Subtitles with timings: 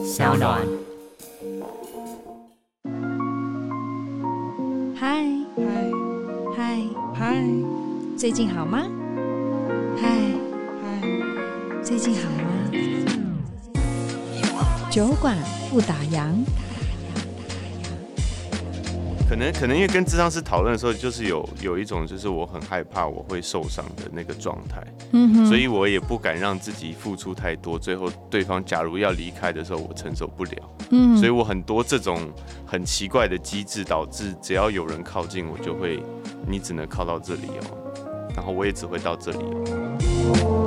[0.00, 0.58] 小暖。
[4.96, 5.26] 嗨
[5.56, 5.90] 嗨
[6.56, 6.80] 嗨
[7.14, 7.44] 嗨，
[8.16, 8.86] 最近好吗？
[10.00, 10.08] 嗨
[10.80, 11.02] 嗨，
[11.82, 12.70] 最近好吗？
[14.90, 15.36] 酒馆
[15.70, 16.32] 不打烊。
[19.32, 30.52] 可能可能因为跟智商师讨论的时候，就是有有一种就是我很害怕我会受伤的那个状态，嗯哼，所以我也不敢让自己付出太多，最后对方假如要离开的时候，我承受不了，
[30.90, 32.30] 嗯，所以我很多这种
[32.66, 36.02] 很奇怪的机制，导致只要有人靠近我，就会
[36.46, 38.04] 你只能靠到这里哦，
[38.36, 40.61] 然后我也只会到这里哦。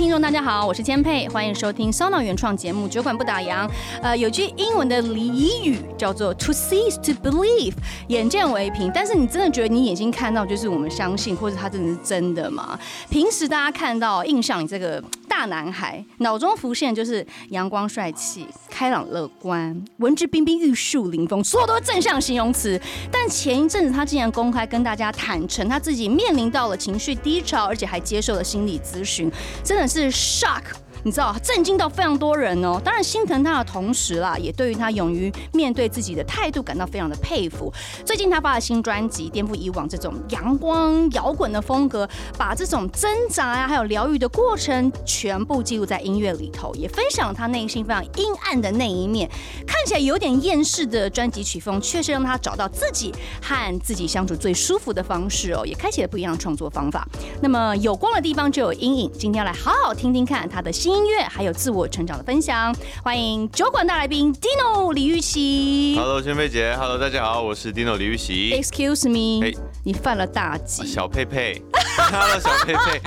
[0.00, 3.68] 听众，大家好，我是千佩，欢迎收听烧脑原创节目《酒馆不打烊》。
[4.00, 7.74] 呃，有句英文的俚语叫做 “To cease to believe”，
[8.08, 8.90] 眼见为凭。
[8.94, 12.80] 但是你真的觉得你眼睛看到就是我们相信，或者它真的是真的吗？
[13.10, 22.78] 平时大家看到印象，你这个大男孩脑中浮现就是阳光帅气、开朗乐观、文质彬彬、玉树临风，所有都是正向形容词。
[23.10, 29.28] 但前一阵子他竟然公开跟大家坦诚，他自己面临到了情绪低潮，而且还接受了心理咨询，
[29.64, 29.80] 真的。
[29.80, 30.60] 真的是 shock。
[31.02, 32.80] 你知道，震惊到非常多人哦。
[32.84, 37.72] 当然心疼他的同时啦，也对于他勇于面对自己的态度感到非常的佩服。
[38.04, 49.28] 最近他发了新专辑，颠覆以往这种阳光摇滚的风格，把这种挣扎呀，还有疗愈的过程全部记录在音乐里头，也分享了他内心非常阴暗的那一面。
[49.66, 57.08] 看起来有点厌世的专辑曲风，确实让他找到自己和自己相处最舒服的方式哦，也开启了不一样的创作方法。
[57.40, 60.89] 那么有光的地方就有阴影，今天来好好听听看他的新。
[60.96, 65.94] 音乐还有自我成长的分享，欢迎酒馆大来宾 Dino 李玉玺。
[65.96, 68.52] Hello，千菲姐，Hello，大家好，我是 Dino 李玉玺。
[68.60, 70.86] Excuse me，、hey, 你犯了大忌。
[70.86, 71.62] 小佩佩
[71.96, 73.00] ，Hello， 小佩佩，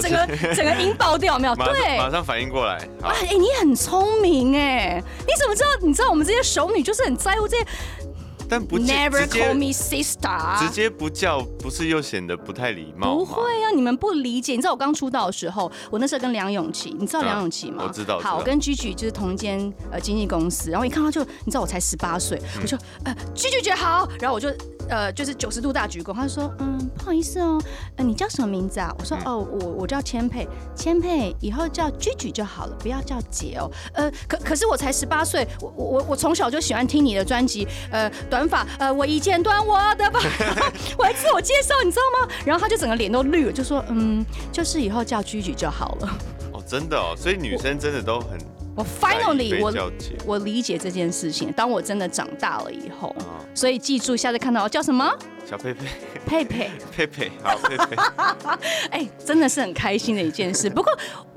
[0.00, 1.54] 整个整个音爆掉没有？
[1.56, 2.76] 对，马上反应过来。
[3.02, 5.68] 哎、欸，你很聪明哎，你怎么知道？
[5.82, 7.66] 你知道我们这些熟女就是很在乎这些。
[8.48, 13.14] 但不 Never call me sister，直接不叫，不是又显得不太礼貌？
[13.14, 14.52] 不会啊，你们不理解。
[14.52, 17.84] 你知道我刚出道的时候，我那时候跟梁咏琪，你知道梁咏琪吗？
[17.86, 18.18] 我知道。
[18.20, 24.48] 好，我跟 Gigi 就是同一间呃经纪公司，然后一看到就，你知道我才十八岁，我就呃 Gigi 姐好，然后我就。
[24.88, 26.14] 呃，就是九十度大鞠躬。
[26.14, 27.60] 他说，嗯，不好意思哦，
[27.96, 28.94] 呃，你叫什么名字啊？
[29.00, 33.68] 我说，哦，我我叫千佩，千佩，以后叫鞠鞠就好了，不要叫姐哦。
[33.94, 40.20] 呃，可可是我才十八岁，我我我从小就喜欢听你的专辑，呃，短发，呃，我一剪断我的吧，
[40.98, 42.34] 我还自我介绍，你知道吗？
[42.44, 46.18] 然后他就整个脸都绿了，就说，嗯，就是以后叫居居就好了。
[46.52, 48.38] 哦，真的哦，所以女生真的都很。
[48.76, 49.72] 我 finally 我
[50.26, 51.50] 我理解这件事情。
[51.50, 55.10] 当我真的长大了以后，哦、所以记住，下次看到我叫什么？
[55.48, 55.86] 小佩佩，
[56.26, 57.96] 佩佩， 佩佩，好佩佩。
[58.92, 60.68] 哎、欸，真的是很开心的一件事。
[60.68, 60.92] 不过，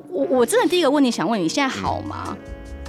[0.09, 2.37] 我我真的第一个问题想问你，现在好吗？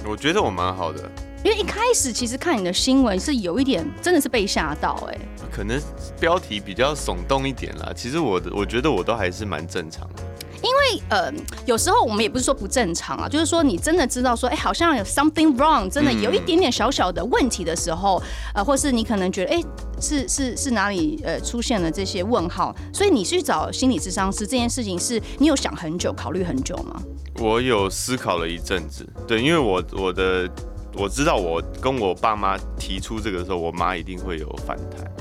[0.03, 1.09] 嗯、我觉得我蛮好的，
[1.43, 5.19] 因为一开始其实看你的新闻是有一点，真的是被吓到哎、欸。
[5.51, 5.81] 可能
[6.19, 7.91] 标题比较耸动一点啦。
[7.95, 10.23] 其实我的我觉得我都还是蛮正常的。
[10.63, 11.33] 因为呃，
[11.65, 18.21] 有时候我们也不是说不正常啊，就是说你真的知道说，哎，好像有 something wrong，真的有一点点小小的问题的时候，
[18.53, 19.63] 嗯、呃，或是你可能觉得，哎，
[19.99, 27.01] 是是是哪里呃出现了这些问号，所以你去找心理咨商师这件事情，是你有想很久、考虑很久吗？
[27.39, 30.47] 我有思考了一阵子，对，因为我我的
[30.93, 35.11] 我知道，我跟我爸妈提出这个的时候，我妈一定会有反弹，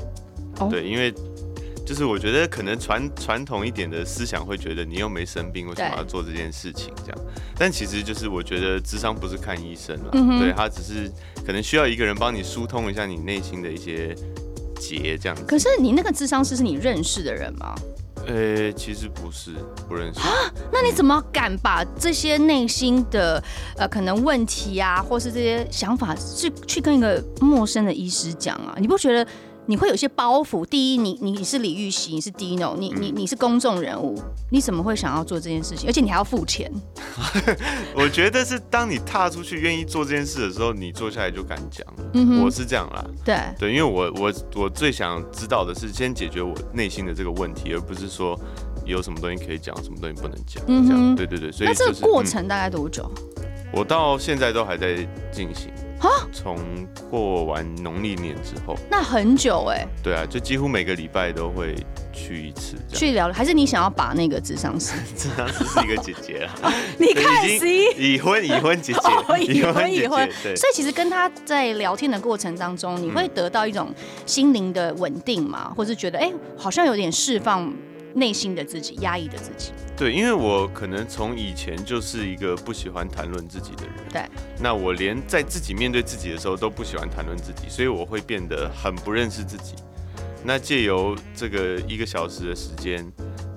[0.58, 1.14] 哦、对，因为。
[1.86, 6.94] 就是我觉得可能传传统一点的思想会觉得你又没生病，为什么要做这件事情？
[7.04, 7.18] 这样，
[7.58, 11.10] 但其实就是我觉得智商不是看医生了，嗯、对，他只是
[11.44, 14.14] 可能需要一个人帮你疏通一下你内心的一些
[14.78, 15.42] 结，这样子。
[15.48, 17.74] 可是你那个智商师是你认识的人吗？
[18.26, 19.52] 呃、其实不是，
[19.88, 20.26] 不认识啊。
[20.72, 23.42] 那你怎么敢把这些内心的
[23.76, 28.76] 呃可能问题啊，或是这些想法去去跟一个陌生的医师讲啊？
[28.78, 29.30] 你不觉得？
[29.70, 30.66] 你会有些包袱。
[30.66, 34.20] 第一，你你是李玉玺，你是 Dino，你你你是公众人物，
[34.50, 35.88] 你怎么会想要做这件事情？
[35.88, 36.68] 而且你还要付钱。
[37.94, 41.86] 我觉得是当你踏出去愿意做这件事的时候，你坐下来就敢讲。
[42.14, 43.04] 嗯，我是这样啦。
[43.24, 48.36] 对对，因为我我我最想知道的是先解决我内心的这个问题，而不是说
[48.84, 50.64] 有什么东西可以讲，什么东西不能讲。
[50.66, 51.52] 嗯，这样对对对。
[51.52, 53.08] 所以、就是、那这个过程大概多久？
[53.36, 54.96] 嗯、我到现在都还在
[55.30, 55.70] 进行。
[56.32, 56.58] 从
[57.10, 59.88] 过完农历年之后，那很久哎、欸。
[60.02, 61.74] 对啊，就几乎每个礼拜都会
[62.12, 62.76] 去一次。
[62.88, 64.94] 去聊，还是你想要把那个智商师？
[65.16, 66.72] 智商师是一个姐姐啊。
[66.98, 70.30] 你看，已已婚已婚姐姐， 哦、已婚已婚。
[70.56, 73.92] 所以其实跟他在聊天的过程当中，你会得到一种
[74.24, 77.72] 心灵的稳定嘛，或是觉得哎、欸，好像有点释放
[78.14, 79.72] 内心的自己，压抑的自己。
[79.96, 83.94] 对，因为我可能从以前就是一个不喜欢谈论自己的人。
[84.12, 84.22] 对。
[84.58, 89.74] 那我连在自己面对自己的时候都不喜欢谈论自己，所以我会变得很不认识自己。
[90.42, 93.06] 那借由这个一个小时的时间，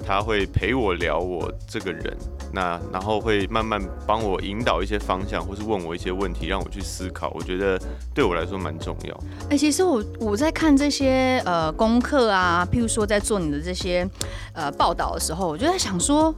[0.06, 2.16] 他会陪我聊我这个人，
[2.52, 7.32] 那然后会慢慢帮我引导一些方向，或是问我一些问题，让我去思考。
[7.34, 7.80] 我觉得
[8.14, 9.24] 对我来说蛮重要。
[9.50, 14.08] 哎、其实我我在看这些呃功课啊，譬如说在做你的这些
[14.54, 16.34] 呃报道的时候，我就在想说。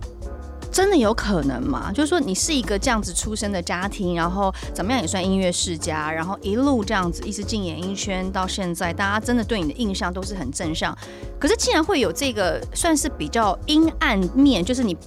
[0.75, 1.89] 真的有可能吗？
[1.93, 10.93] 就是说，你是一个这样子出生的家庭，然后怎么样也算音乐世家，然后一路这样子一直进演艺圈到现在，大家真的对你的印象都是很正向。
[11.39, 14.97] 可是，竟然会有这个算是比较阴暗面，就是你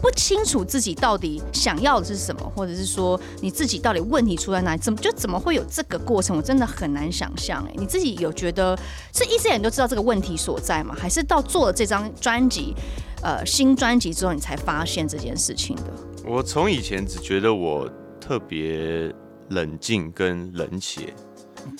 [0.00, 4.80] 不清楚自己到底想要的是什么，或者是说你自己到底问题出在哪里？
[4.80, 6.36] 怎么就怎么会有这个过程？
[6.36, 7.64] 我真的很难想象。
[7.68, 8.78] 哎，你自己有觉得
[9.12, 10.96] 是一直以来都知道这个问题所在吗？
[10.98, 12.74] 还是到做了这张专辑？
[13.22, 15.82] 呃，新专辑之后，你才发现这件事情的。
[16.24, 17.86] 我从以前只觉得我
[18.18, 19.14] 特别
[19.50, 21.12] 冷静跟冷血，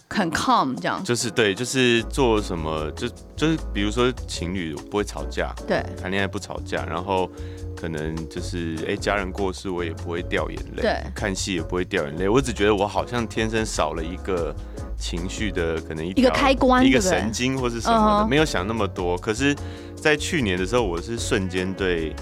[0.09, 1.03] 很 calm 这样。
[1.05, 7.31] 就是对，就是做什么就就是比如说情侣不会吵架，对，谈恋爱不吵架，然后
[7.77, 12.29] 可能就是哎、欸、家人过世我也不会掉眼泪，对，看戏也不会掉眼泪。
[12.29, 14.55] 我只觉得我好像天生少了一个
[14.99, 18.29] 情绪的可能一一个开关，一个神经或是什么的，uh -huh.
[18.29, 19.17] 没有想那么多。
[19.19, 19.57] 可是。
[20.01, 22.17] 在去年的时候，我是瞬间对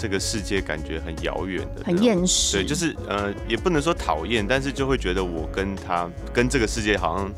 [0.00, 2.56] 这个世界感觉很遥远的，很厌世。
[2.56, 7.30] 对，就是呃，也不能说讨厌，但是就会觉得我跟他跟这个世界好像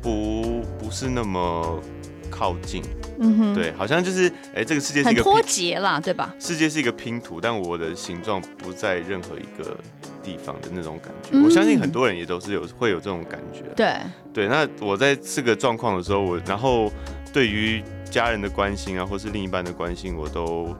[0.00, 1.82] 不不是那么
[2.30, 2.80] 靠近。
[3.18, 6.34] 嗯哼，对，好像就是哎、欸，这个世界是一个脱节了，对吧？
[6.38, 9.76] 世界是一个拼图，但我的形状不在任何一个
[10.22, 11.30] 地方的那种感觉。
[11.32, 13.62] 嗯、我相信很多人也都是有会有这种感觉。
[13.74, 13.96] 对
[14.32, 16.92] 对，那我在这个状况的时候，我然后
[17.32, 17.82] 对于。
[18.08, 20.74] 家人的关心啊，或是另一半的关心，我都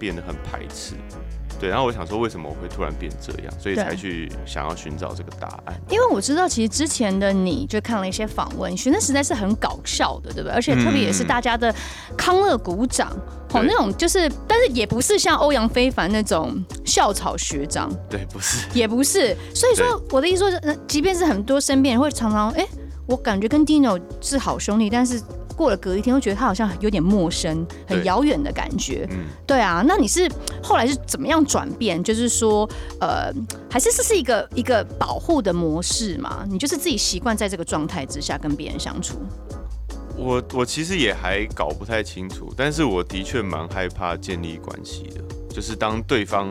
[0.00, 0.94] 变得很排斥。
[1.60, 3.52] 对，然后我想说，为什么我会突然变这样？
[3.60, 5.78] 所以才去想要寻找这个答案。
[5.90, 10.52] 因为我知道，其实之前的你就看了一些访问，学生时代是很搞笑的，对不对？
[10.52, 11.74] 而且特别也是大家的
[12.16, 13.10] 康乐鼓掌，
[13.52, 19.36] 哦、嗯，那种就是，但是也不是像欧阳非凡那种校草学长，对，不是，也不是。
[19.54, 22.68] 所以说，我的意思说，即便是很多身边人会常常，哎、欸，
[23.04, 25.20] 我感觉跟 Dino 是好兄弟，但是。
[25.60, 29.06] 过了隔一天，会觉得他好像有点陌生、很遥远的感觉。
[29.10, 29.84] 嗯，对啊。
[29.86, 30.26] 那你是
[30.62, 32.02] 后来是怎么样转变？
[32.02, 32.66] 就是说，
[32.98, 33.30] 呃，
[33.70, 36.46] 还是这是一个一个保护的模式嘛？
[36.48, 39.18] 你就是自己习惯在这个状态之下跟别人相处。
[40.16, 45.20] 我我其实也还搞不太清楚，但是我的确蛮害怕建立关系的。
[45.54, 46.48] 就是当对方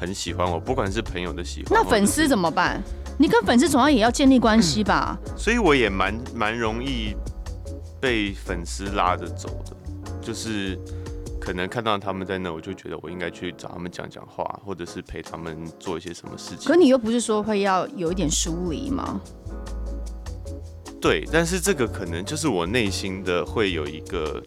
[0.00, 2.82] 很喜欢我，不管是朋友的喜欢，那粉丝怎么办？
[3.18, 5.18] 你跟粉丝总要也要建立关系吧？
[5.26, 7.14] 嗯，所以我也蛮蛮容易。
[8.00, 9.76] 被粉丝拉着走的，
[10.20, 10.78] 就是
[11.40, 16.66] 可能看到他们在那，我就觉得我应该去找他们讲讲话，或者是陪他们做一些什么事情。
[16.68, 19.20] 可你又不是说会要有一点疏离吗？
[21.00, 24.42] 对，但是这个可能就是我内心的会有一个，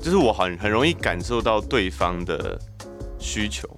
[0.00, 2.58] 就是我很很容易感受到对方的
[3.18, 3.68] 需求。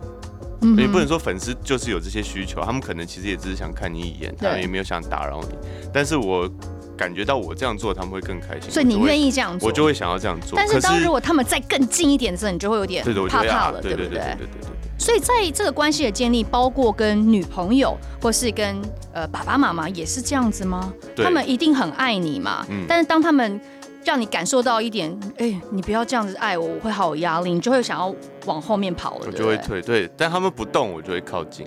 [0.63, 5.57] 嗯，也不能说粉丝就是有这些需求，他们可能其实也只是想看你一眼，他们也没有想打扰你，
[5.93, 6.51] 但是我。
[6.97, 8.71] 感觉到我这样做，他们会更开心。
[8.71, 10.57] 所以你愿意这样做，我就会想要这样做。
[10.57, 14.09] 但是当如果他们再更近一点的时候，你就会有点怕怕了，对不对？
[14.09, 14.73] 对对对对对。
[14.99, 18.81] 所以在这个关系的建立，包括跟女朋友或是跟
[19.13, 20.93] 呃爸爸妈妈，也是这样子吗？
[21.17, 22.65] 他们一定很爱你嘛。
[22.71, 22.85] 嗯。
[22.89, 23.61] 但是当他们
[24.05, 28.15] 让你感受到一点，哎，你不要这样子爱我，我会好有压力，你就会想要
[28.47, 29.27] 往后面跑了。
[29.27, 30.09] 我就会退，对。
[30.17, 31.67] 但他们不动，我就会靠近。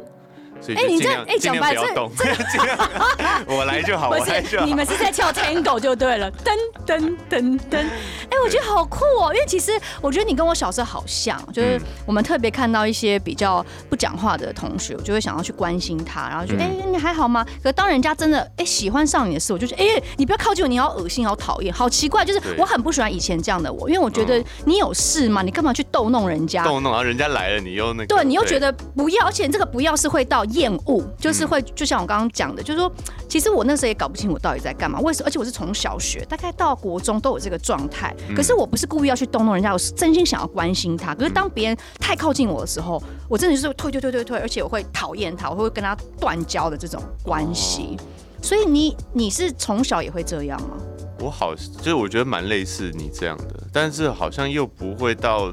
[0.74, 1.81] 哎、欸，你这哎，讲白这
[3.53, 4.65] 我来就好，我来就好。
[4.65, 6.55] 你们是在跳 Tango 就对了，噔
[6.86, 7.77] 噔噔噔。
[7.77, 17.45] 哎、欸，我觉得好酷哦，因为其实我觉得你跟我小时候好像，就是我们特别看到一些比较不讲话的同学，我就会想要去关心他，然后就哎、欸，你还好吗？
[17.62, 25.41] 可当人家真的哎、欸、喜欢上你的时候，我就觉得哎、欸，你不要靠近我，你好恶心，好讨厌，好奇怪，就是我很不喜欢以前这样的我，因为我觉得你有事吗？
[25.41, 26.63] 你干嘛去逗弄人家？
[26.63, 30.43] 逗弄，然后人家来了，你又那个，对，你又觉得不要，而且这个不要是会到。
[30.55, 32.91] 厌恶就是会，就像我刚刚讲的，就是说，
[33.29, 35.00] 其实我那时候也搞不清我到底在干嘛。
[35.01, 35.27] 为什么？
[35.27, 38.15] 而且我是从小学大概到国中都有这个状态。
[38.35, 41.13] 可是我不是故意要去动弄人家，我是真心想要关心他。
[41.13, 47.97] 可是当别人太靠近我的时候，我真的就是退退退退退，而且我会讨厌他，我会跟他断交的这种关系。
[48.41, 50.77] 所以你你是从小也会这样吗？
[51.19, 55.51] 我好，就是我觉得蛮类似你这样的，但是好像又不会到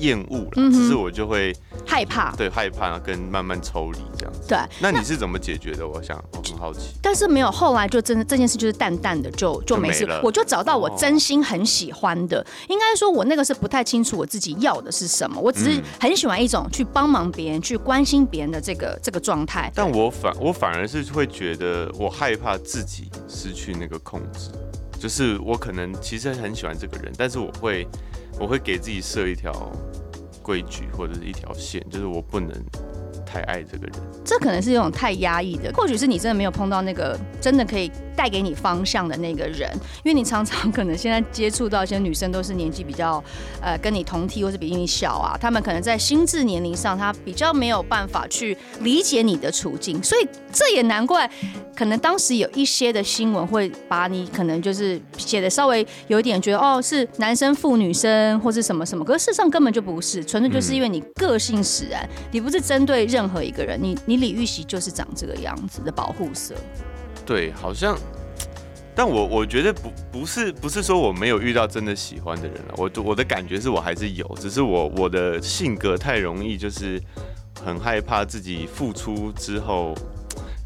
[0.00, 1.54] 厌恶了，只是我就会。
[1.86, 4.46] 害怕，对，害怕跟慢慢抽离这样子。
[4.46, 5.88] 对，那你是怎么解决的？
[5.88, 6.90] 我想我很好奇。
[7.02, 10.06] 但是没有，后来就真的这件事就是淡淡的就就没事。
[10.22, 19.72] 我就找到我真心很喜欢的，哦、应该说我那个是不太清楚我自己要的是什么，我只是很喜欢一种去帮忙别人、去关心别人的这个这个状态。
[19.74, 24.50] 但我反我反而是会觉得我害怕自己失去那个控制，
[25.00, 27.88] 就是我可能其实很喜欢这个人，但是我会
[28.40, 29.70] 我会给自己设一条。
[30.42, 32.50] 规矩或者是一条线，就是我不能
[33.30, 33.92] 太爱这个人。
[34.24, 39.70] 这可能是一种太压抑的，或许是你真的没有碰到那个真的可以带给你方向的那个人。
[40.04, 43.22] 因为你常常可能现在接触到一些女生，都是年纪比较
[43.60, 51.28] 呃跟你同梯或是比你小啊，她们可能在心智年龄上，她比较没有办法去理解你的处境，所以这也难怪，
[51.74, 60.24] 可能当时有一些的新闻会把你可能就是写的稍微有一点觉得哦是男生负女生或是什么什么，可是事实上根本就不是。
[60.24, 66.54] 纯粹就是因为你个性使然，你不是针对任任何一个人，你你李玉玺就是长这个样子的保护色。
[67.26, 67.98] 对，好像，
[68.94, 76.98] 但我我觉得不不是不是说我没有遇到真的喜欢的人了，我我的感觉是我还是有，只是我我的性格太容易就是
[77.62, 79.94] 很害怕自己付出之后。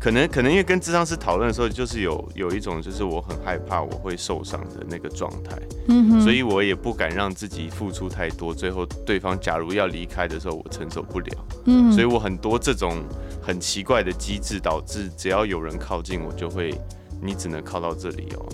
[0.05, 5.59] 可能可能因为跟智商师讨论的时候，就是有有一种就是我很害怕我会受伤的那个状态，
[5.89, 13.03] 嗯哼，所以我也不敢让自己付出太多，最后对方假如要离开的时候，我承受不了，嗯，所以我很多这种
[13.41, 16.79] 很奇怪的机制，导致只要有人靠近我，就会
[17.23, 18.45] 你只能靠到这里哦。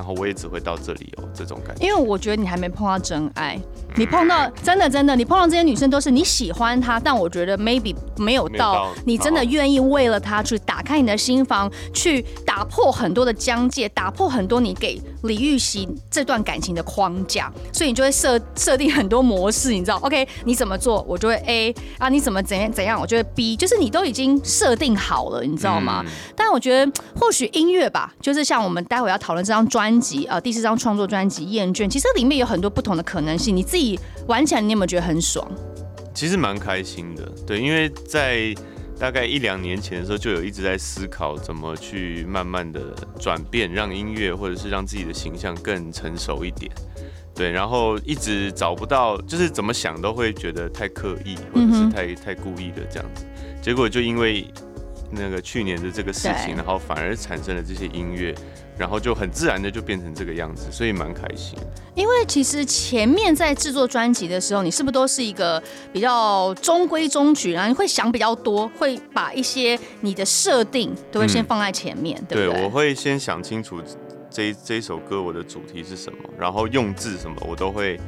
[0.00, 1.84] 然后我也只会到这里哦，这种感觉。
[1.84, 3.60] 因为我觉得你还没碰到真爱，
[3.96, 26.04] 你碰到真的真的，你碰到这些女生都是你喜欢她，但我觉得 maybe 没有到你真的愿意为了她去打开你的心房，去打破很多的疆界，打破很多你给李玉玺这段感情的框架，所以你就会设设定很多模式，你知道？OK，你怎么做我就会 A 啊，你怎么怎样怎样我就会 B，就是你都已经设定好了，你知道吗？
[26.06, 29.80] 嗯、但我觉得或许音乐吧，就是像我们待会要讨论这张专。
[29.80, 33.56] 专辑啊，第四张创作专辑《厌倦》，其实里面有很多不同的可能性。
[33.56, 35.50] 你自己玩起来，你有没有觉得很爽？
[36.14, 38.54] 其实蛮开心的，对，因为在
[39.00, 46.70] 大概一两年前的时候，就有一直在思考怎么去慢慢的转变，让音乐或者是让自己的形象更成熟一点。
[47.34, 53.24] 对，然后一直找不到，就是怎么想都会觉得太刻意，或者是太太故意的这样子。
[53.62, 54.46] 结果就因为
[55.10, 58.34] 那个去年的这个事情，然后反而产生了这些音乐。
[58.80, 61.58] 然后就很自然的就变成这个样子，所以蛮开心。
[61.94, 72.54] 因为其实前面在制作专辑的时候，你是不是都是一个比较中规中矩，然后你会想比较多，会把一些你的设定都会先放在前面，嗯、对不对？
[72.54, 73.82] 对，我会先想清楚
[74.30, 78.00] 这一这一首歌我的主题是什么，然后用字什么我都会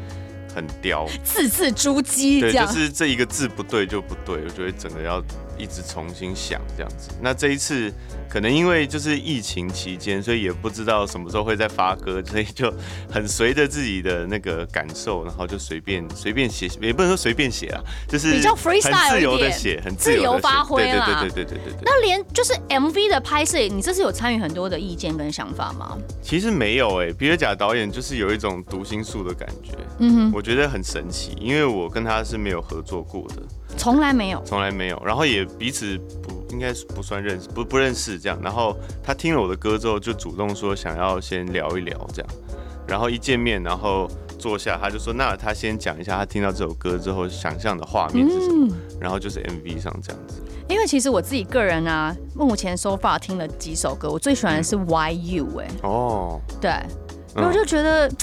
[0.54, 5.22] 很刁，字字珠玑，对，就是这一个字不对就不对，我觉得整个要
[5.58, 7.10] 一直重新想这样子。
[7.20, 7.92] 那这一次。
[8.32, 12.72] 可能因为就是疫情期间，所以也不知道什么时候会再发歌，所以就
[13.10, 21.20] 很随着自己的那个感受，然后就随便随便写，也不能说随便写啊，就是比较 freestyle 自由的写，很自由发挥啦。
[21.20, 21.78] 对对对对对。
[21.82, 25.98] 那连就是 MV 的拍摄，你这次有参与很多的意见跟想法吗？
[26.22, 33.42] 其实没有哎、欸，比尔贾导演就是有一种读心术的感觉，嗯哼，我觉得很神奇，因为我跟他是没有合作过的。
[33.76, 38.38] 从来没有，从来没有，然后也彼此不应该不算认识，不不认识这样。
[38.42, 42.30] 然后他听了我的歌之后，就主动说想要先聊一聊这样。
[42.86, 50.42] 然后一见面，然后坐下，他就说那他先讲一下他听到这首歌之后想象的画面是什么，嗯、然后就是 MV 上这样子。
[50.68, 55.74] 因为其实我自己个人啊，目前 so far 听了几首歌，我最喜欢的是 Why You 哎、欸。
[55.82, 56.40] 哦。
[56.60, 56.70] 对，
[57.34, 58.06] 然后我就觉得。
[58.08, 58.16] 嗯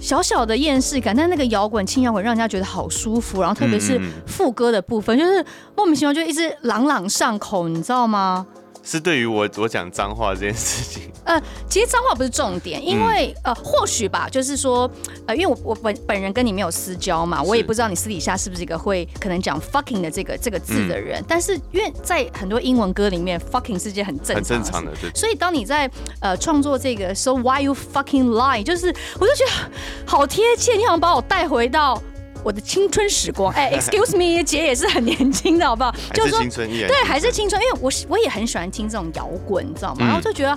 [0.00, 5.44] 小小的厌世感，但那个摇滚轻摇滚让人家觉得好舒服，然后特别是副歌的部分，嗯、就是
[5.76, 8.46] 莫名其妙就一直朗朗上口，你知道吗？
[8.90, 14.90] 是对于我我讲脏话这件事情，呃，其实脏话不是重点，因为、嗯、呃，或许吧，就是说，
[15.26, 25.10] 呃，因为我我本本人跟你没有私交嘛，我也不知道你私底下是不是一个会可能讲 fucking 的这个这个字的人，嗯、但是因为在很多英文歌里面，fucking 是件很正常，很正常的，对。
[25.14, 25.90] 所以当你在
[26.20, 28.86] 呃创作这个 So why you fucking lie，就是
[29.20, 29.70] 我就觉得
[30.06, 32.02] 好贴切，你好像把我带回到。
[32.44, 35.94] 我的青春时光，哎、欸、， Excuse me，姐也是很年轻的，好不好？
[36.14, 39.98] 就是青春对，还是青春，因为我我也很喜欢听这种摇滚，你知道吗？
[40.00, 40.56] 嗯、然后就觉得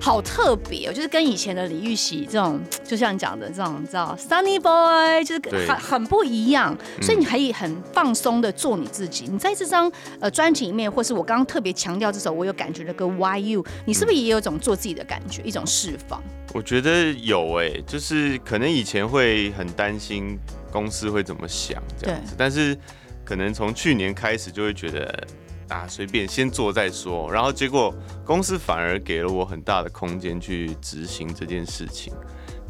[0.00, 9.26] 好特别，就是跟以前的李玉玺这种，就像你讲的这种，你知道，Sunny Boy，就是很很不一样，所以你可以很放松的做你自己。
[9.30, 16.22] 你在这张呃专辑里面，或是我刚刚特别强调这首我有感觉的歌《Why You》，你是不是也有一种做自己的感觉，一种释放？
[16.54, 20.38] 我觉得有哎、欸，就是可能以前会很担心。
[20.70, 22.34] 公司会怎么想这样子？
[22.36, 22.78] 但是
[23.24, 25.26] 可能从去年开始就会觉得
[25.68, 27.94] 啊，随便先做再说，然后结果
[28.24, 32.12] 公司反而给了我很大的空间去执行这件事情。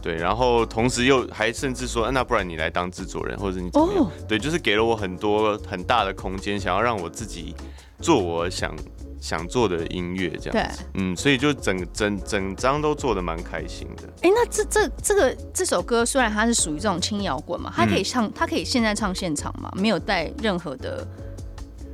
[0.00, 4.12] 对，然后同时又还甚至说，那不然你来当制作人，或者你怎么样？Oh.
[4.28, 7.54] 对，就是给了我很多很大的空间，想要让我自己
[8.00, 8.76] 做我想
[9.20, 10.82] 想做的音乐，这样子。
[10.82, 14.04] 对，嗯，所以就整整整张都做的蛮开心的。
[14.22, 19.70] 哎，那这这这个这首歌虽然它是属于这种轻摇滚嘛，它可以唱，嗯、它可以现在唱现场嘛？
[19.76, 21.06] 没有带任何的，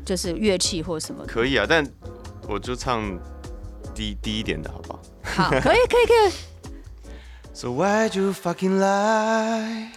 [0.04, 1.25] 就是乐器或什么？
[1.26, 1.87] 可以啊，但
[2.49, 3.02] 我就唱
[3.95, 5.00] 低低一点的好不好？
[5.25, 6.33] 好，可以，可以，可以。
[7.57, 9.90] So why'd you fucking lie?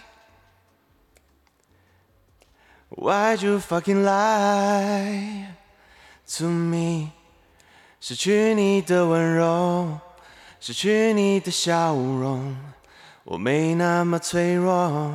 [2.90, 5.48] Why'd you fucking lie
[6.38, 7.10] to me?
[8.00, 9.98] 失去你的温柔，
[10.60, 12.56] 失去你的笑容，
[13.24, 15.12] 我没那么脆弱。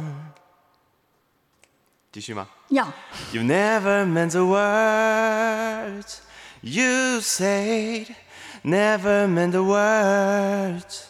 [2.12, 2.48] 继续吗？
[2.70, 2.86] 要。
[3.32, 6.18] You never meant the words
[6.62, 8.08] you said,
[8.64, 11.04] never meant the words.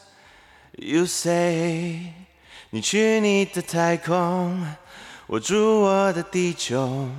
[0.77, 2.13] You say，
[2.69, 4.65] 你去你的太空，
[5.27, 7.09] 我住我的地球，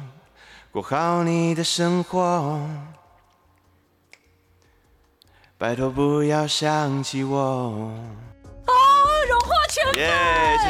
[0.73, 2.61] 过好你的生活。
[5.57, 7.39] 拜托不要想起我。
[7.39, 8.73] 哦，
[9.29, 10.11] 融化全粉，耶，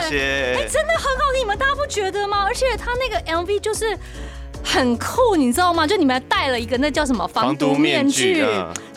[0.03, 0.57] 谢谢。
[0.59, 2.45] 哎，真的很好听，你们大家不觉得吗？
[2.45, 3.99] 而且他那个 MV 就是
[4.63, 5.87] 很酷，你知道吗？
[5.87, 8.45] 就你们还戴了一个那叫什么防毒面具。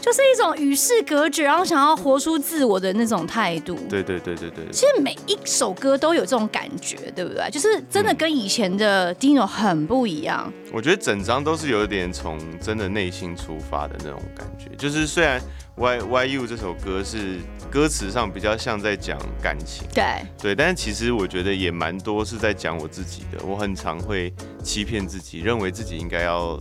[0.07, 3.75] 就是一种与世隔绝，然后想要活出自我的那种态度。
[3.89, 4.63] 对对对对对。
[4.71, 7.49] 其实每一首歌都有这种感觉，对不对？
[7.51, 10.49] 就是真的跟以前的 Dino 很不一样。
[10.71, 14.73] 我觉得整张都是有点从真的内心出发的那种感觉。
[14.77, 15.41] 就是虽然
[15.75, 23.45] Why Why You 这首歌是歌词上比较像在讲感情，对对，但是其实我觉得也蛮多是在讲我自己的。
[23.45, 24.33] 我很常会
[24.63, 26.57] 欺骗自己，认为自己应该要。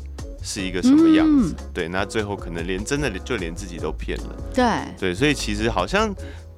[0.46, 1.54] 是一个什么样子？
[1.58, 4.36] 嗯、对，那最后可能连真的就连自己都骗了。
[4.54, 4.64] 对
[4.98, 6.14] 对，所以其实好像。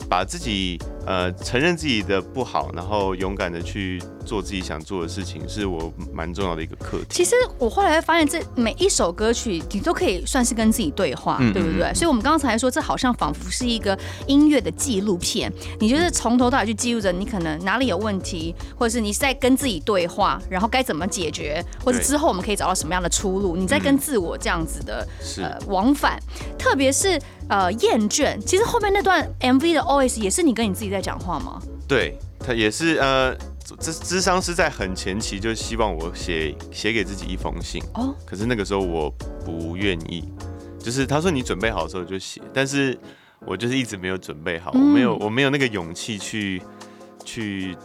[0.09, 7.07] 把自己呃承认自己的不好，然后勇敢的去做自己想做的事情，是我蛮重要的一个课题。
[7.09, 11.93] 其实我后来发现，这每一首歌曲你都可以算是跟自己对话，嗯、对不对？
[11.95, 23.57] 所以，我们刚才说，这好像仿佛是一个音乐的纪录片，你就是从头到尾去记录着你可能哪里有问题，或者是你是在跟自己对话，然后该怎么解决，或者之后我们可以找到什么样的出路？
[23.57, 26.21] 你在跟自我这样子的、嗯、呃往返，
[26.59, 27.19] 特别是。
[27.51, 28.39] 呃，厌倦。
[28.45, 31.59] 其实后面那段 MV 的 OS 也是你跟你自己在讲话吗？
[31.89, 33.35] 对，他也是呃，
[33.77, 39.11] 咨咨商是在很前期就希望我写写给自己一封信哦，可是那个时候我
[39.45, 40.29] 不愿意，
[40.79, 42.99] 就是他说你准备好的时候就写，但是
[43.41, 46.63] 我就是一直没有准备好，嗯、我没有我没有那个勇气去
[47.25, 47.77] 去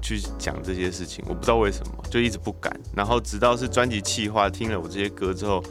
[0.00, 5.62] 去讲这些事情，我不知道为什么就一直不敢，然后直到是专辑企划听了我这些歌之后，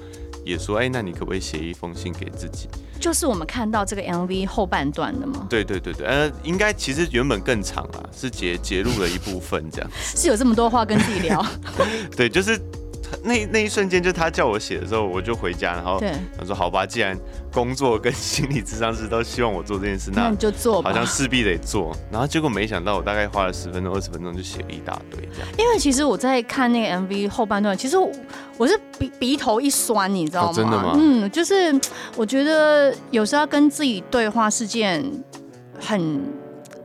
[0.46, 2.68] 也说哎，那你可不可以写一封信给自己？
[3.02, 5.48] 就是我们看到这个 MV 后半段的吗？
[5.50, 9.90] 对对对对，呃，应该其实原本更长啊，是截截录了一部分这样。
[10.16, 11.46] 是有这么多话跟自己聊？
[12.16, 12.58] 对，就是。
[13.24, 16.02] 那那一瞬间，就他叫我写的时候，我就回家，然后
[16.38, 17.18] 他说：“好吧，既然
[17.52, 25.48] 工作跟心理智商师都希望我做这件事，那你就做吧，好像势必得做。”然后结果没想到，我大概花了十分钟、二十分钟就写了一大堆这样。
[25.58, 28.12] 因为其实我在看那个 MV 后半段，其实我，
[28.58, 30.50] 我是鼻鼻头一酸，你知道吗？
[30.52, 30.94] 哦，真的吗？
[30.96, 31.80] 嗯，就是
[32.16, 35.04] 我觉得有时候要跟自己对话是件
[35.80, 36.22] 很。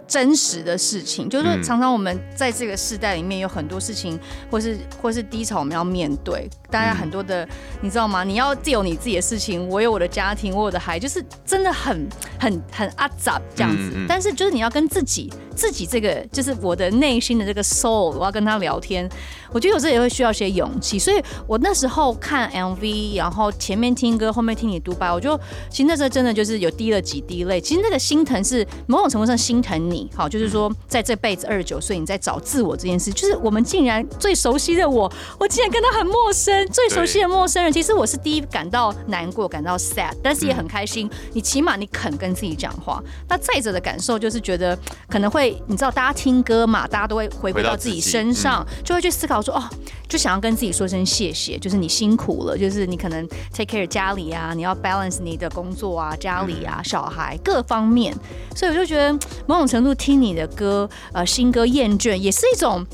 [0.06, 4.18] 真实的事情，就是常常我们在这个世代里面有很多事情，
[4.50, 6.48] 或是或是低潮，我们要面对。
[6.70, 7.48] 大家很多的，嗯、
[7.82, 8.24] 你知道吗？
[8.24, 13.90] 你要自有你自己的事情，我有我的家庭，我有我的孩，就是真的很很很阿杂这样子。
[13.94, 19.08] 嗯嗯、但是就是你要跟自己自己这个，就是我的内心的这个 soul，我要跟他聊天。
[19.52, 20.98] 我觉得有时候也会需要些勇气。
[20.98, 25.36] 所以我那时候看 MV，然后前面听歌，后面听你独白，我就
[25.70, 27.60] 其实那时候真的就是有滴了几滴泪。
[27.60, 36.66] 其实那个心疼是某种程度上心疼你，好，就是说在这辈子二十九岁你在找自我这件事，就是我们竟然最熟悉的我，我竟然跟他很陌生。
[36.68, 41.08] 最熟悉的陌生人，其实我是第一感到难过，感到 sad，但是也很开心。
[41.32, 43.02] 你起码你肯跟自己讲话。
[43.28, 44.76] 那再者的感受就是觉得
[45.08, 49.62] 可能会，你知道，大家听歌嘛，大家都会回归到自己身上，就会去思考说，哦，
[50.08, 58.16] 就想要跟自己说声谢谢，就是你辛苦了，就是你可能 take care 家里啊，你要 balance 你的工作啊、家里啊、小孩各方面。
[58.54, 59.12] 所以我就觉得
[59.46, 62.86] 某种程度听你的歌，呃，新歌厌倦也是一种。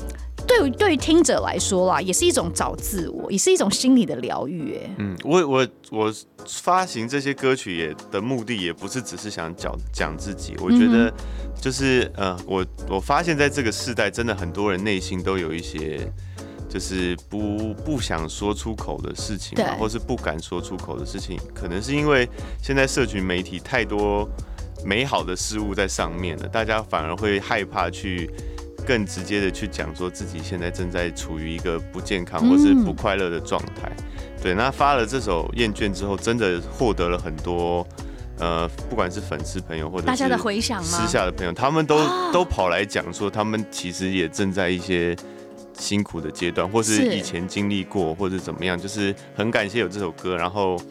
[0.47, 4.75] 对于对于听者来说啦，也是一种找自我，也是一种心理的疗愈。
[4.75, 6.13] 哎，嗯，我我我
[6.45, 10.55] 发行这些歌曲也的目的，也不是只是想讲讲自己。
[10.59, 11.11] 我觉得
[11.61, 16.11] 就是呃，我我发现在这个时代，真的很多人内心都有一些。
[16.69, 22.27] 就是不不想说出口的事情，或是不敢说出口的事情，可能是因为
[22.63, 24.27] 现在社群媒体太多
[24.83, 28.27] 美好的事物在上面了，大家反而会害怕去
[28.85, 33.91] 更直接的去讲说自己现在正在处于一个不健康或是不快乐的状态。
[34.41, 37.87] 对，那发了这首《厌倦》之后，真的获得了很多。
[38.39, 40.83] 呃，不管是粉丝朋友或者大家的回响？
[40.83, 41.99] 私下的朋友，他们都
[42.33, 45.15] 都跑来讲说，他们其实也正在一些
[45.77, 50.81] 辛苦的阶段，或是以前经历过，或者怎么样，就是很感谢有这首歌，然后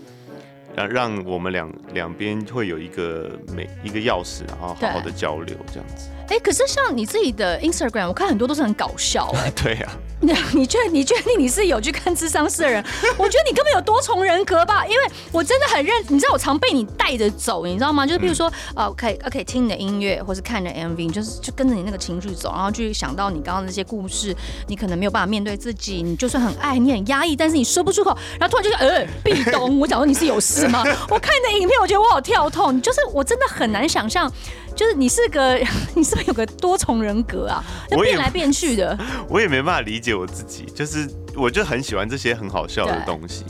[0.77, 6.09] 让让我们两两边会有一个每一个钥匙，然后好好的交流这样子。
[6.29, 9.53] 哎，可是像你自己的 Instagram，我看很多都是很搞笑 哎。
[9.55, 9.89] 对 呀。
[10.25, 12.81] 你你确你确定你是有去看智商室的人？
[13.19, 18.07] 我觉得你根本有多重人格吧，因为我真的很认，你知道我常被你带着走，你知道吗？
[18.07, 24.33] 就是譬如说，呃，可以可以听你的音乐，或是看你的 MV，就是就跟着你那个情绪走，然后去想到你刚刚那些故事，
[24.69, 30.85] 你可能没有办法面对自己，你就算很爱，你很压抑，但是你说不出口，然后突然就呃，壁咚，我讲说你是有事吗？
[31.11, 34.33] 我看你的影片，我觉得我好跳痛，就是我真的很难想象。
[34.75, 35.55] 就是你是个，
[35.95, 37.65] 你是不是有个多重人格啊？
[37.91, 38.99] 要变来变去的。
[39.29, 43.45] 我也没办法理解我自己，就是我就很喜欢这些很好笑的东西，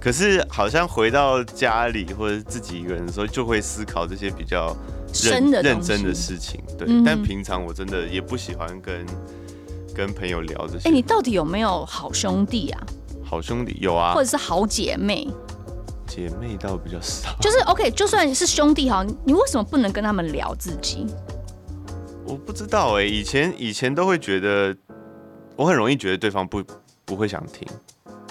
[0.00, 4.76] 可是好像回到家里或者自己一个人的时候，就会思考这些比较
[5.24, 6.60] 认认真的事情。
[6.78, 9.06] 对，嗯、但平常我真的也不喜欢跟
[9.94, 10.88] 跟朋友聊这些。
[10.88, 12.80] 哎、欸，你到底有没有好兄弟啊？
[13.24, 15.26] 好兄弟有啊，或者是好姐妹？
[16.14, 21.06] 姐妹倒比较少，就是 OK，就算是兄弟哈，你为什么不能跟他们聊自己？
[22.26, 24.76] 我不知道哎、欸，以前以前都会觉得，
[25.56, 26.62] 我很容易觉得对方不
[27.06, 27.66] 不会想听。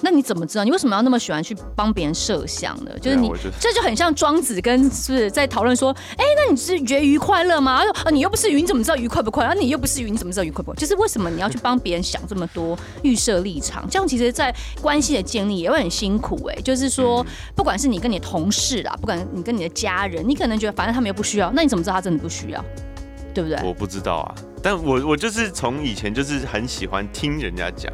[0.01, 0.63] 那你怎么知道？
[0.63, 2.91] 你为什么要那么喜欢去帮别人设想呢？
[2.99, 7.77] 就是你，就这就很像庄子跟是是在讨论说，哎、欸，那你是觉得鱼快乐吗？
[7.79, 9.51] 他说，啊，你又不是鱼，你怎么知道鱼快不快乐？
[9.51, 10.79] 啊，你又不是鱼，你怎么知道鱼快不快乐？
[10.79, 13.87] 就是为什么你要去帮别人想这么多预设立场？
[13.89, 16.61] 这样其实，在关系的建立也会很辛苦哎、欸。
[16.61, 22.63] 就是说，不管是你跟你的同事啦，不管你跟你的家人，你可能觉得反正他们又不需要，那你怎么知道他真的不需要？
[23.33, 23.59] 对不对？
[23.63, 27.91] 我不知道啊，但我我就是从以前就是很喜欢听人家讲。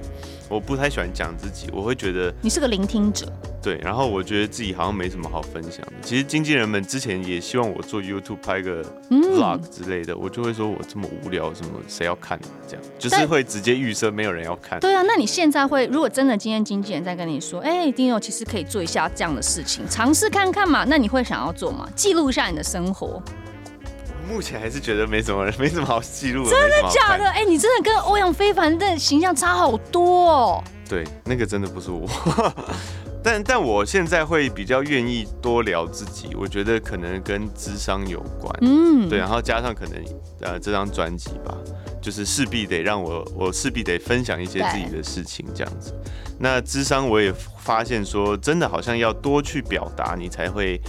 [0.50, 3.26] 我不太喜欢讲自己，我会觉得你是个聆听者。
[3.62, 5.94] 对，然后我觉得自己好像没什么好分享的。
[6.02, 12.40] 其实经纪人们之前也希望我做 YouTube 拍个 Vlog 之类的，嗯、我就会说我这么无聊，什么谁要看？
[12.66, 14.80] 这样就是会直接预设没有人要看。
[14.80, 20.86] 对啊，那你现在会如果真的今天经纪人在跟你说，哎，Dino 其实可以做一下这样的事情，尝试看看嘛？
[20.86, 21.90] 那你会想要做吗？
[21.94, 23.22] 记录一下你的生活。
[24.28, 26.50] 目前还是觉得没什么人， 没什么好记录的。
[26.50, 27.26] 真的假的？
[27.30, 30.64] 哎、欸，你真的跟欧阳非凡的形象差好多哦。
[30.90, 32.08] 对，那个真的不是我。
[33.24, 38.54] 但但我现在会比较愿意多聊自己，我觉得可能跟智商有关。
[38.62, 40.04] 嗯，对，然后加上可能
[40.42, 41.58] 呃这张专辑吧，
[42.02, 45.94] 就是势必得让我我势必得分享一些自己的事情这样子。
[46.40, 50.80] 那智商我也发现说，真的好像要多去表达，你才会。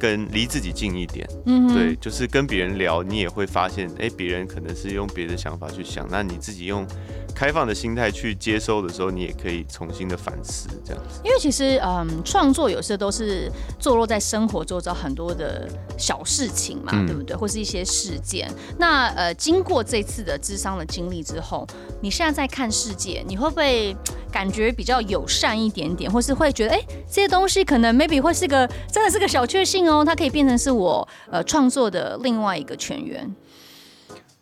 [0.00, 6.86] 跟离自己近一点，嗯，对，就是跟别人聊，你也会发现，哎，别人可能是用别的想法去想，那你自己用
[7.34, 11.20] 开放的心态去接收的时候，你也可以重新的反思，这样子。
[11.24, 17.36] 因为其实，嗯，创作有时候都是坐落在生活周遭很多的小事情嘛，嗯、对不对？
[17.36, 18.50] 或是一些事件。
[18.78, 21.66] 那呃，经过这次的智商的经历之后，
[22.00, 23.96] 你现在在看世界，你会不会
[24.30, 30.04] 感觉比较友善一点点，或是会觉得，哎，这些东西可能 maybe 会是个真的是个小确幸哦。
[30.04, 33.34] 它可以变成是我呃创作的另外一个泉源。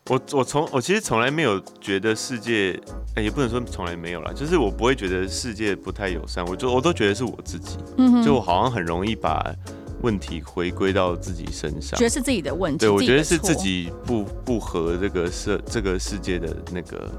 [0.08, 2.78] 我我从我其实从来没有觉得世界，
[3.16, 6.44] 欸、也不能说从来没有啦，就是我不会觉得世界不太友善。
[6.46, 9.54] 我就我都觉得是我自己，嗯哼，就我好像很容易把
[10.00, 12.78] 问题回归到自己身上，觉得是自己的问题。
[12.78, 17.10] 对，我觉得是自己不不合这个世这个世界的那个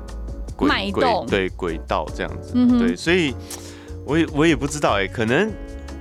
[0.56, 2.54] 轨轨对轨道这样子。
[2.56, 3.36] 嗯，对，所以
[4.04, 5.52] 我也我也不知道哎、欸，可能。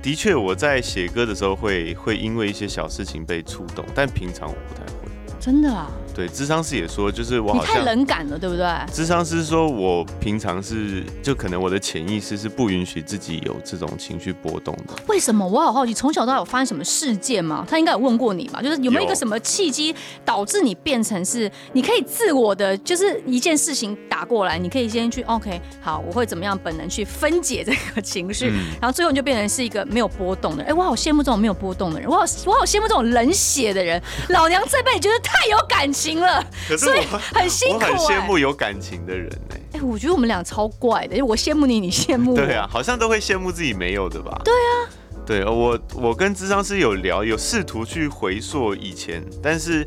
[0.01, 5.09] 的确，我在写歌的时候会会因为一些小事情被触动，但平常我不太会。
[5.41, 5.91] 真的啊？
[6.19, 8.67] 对，智商师也说，就是我好太冷感了，对不对？
[8.91, 14.93] 智商师说，我平常是就可能我的潜意识是不允许自己有这种情绪波动的。
[15.07, 15.47] 为什么？
[15.47, 17.65] 我好好奇，从小到大有发生什么事件吗？
[17.69, 18.61] 他应该有问过你吧？
[18.61, 30.73] 就是有没有一个什么契机导致你变成是你可以自我的，就是一件事情打过来，你可以先去 OK，好，我会怎么样本能去分解这个情绪，嗯、然后最后你就变成是一个没有波动的人。
[30.73, 34.01] 哎，我好羡慕这种没有波动的人，我好我好羡慕这种冷血的人。
[34.27, 36.08] 老娘这辈子觉得太有感情。
[36.17, 39.61] 了，可是我很辛苦，欸，我很羡慕有感情的人哎，欸。
[39.73, 42.37] 哎，欸，我觉得我们俩超怪的，因为我羡慕你，你羡慕我。
[42.37, 44.41] 对啊，好像都会羡慕自己没有的吧？
[44.45, 44.89] 对啊，
[45.25, 49.85] 对，我我跟智商师有聊，有试图去回溯以前，但是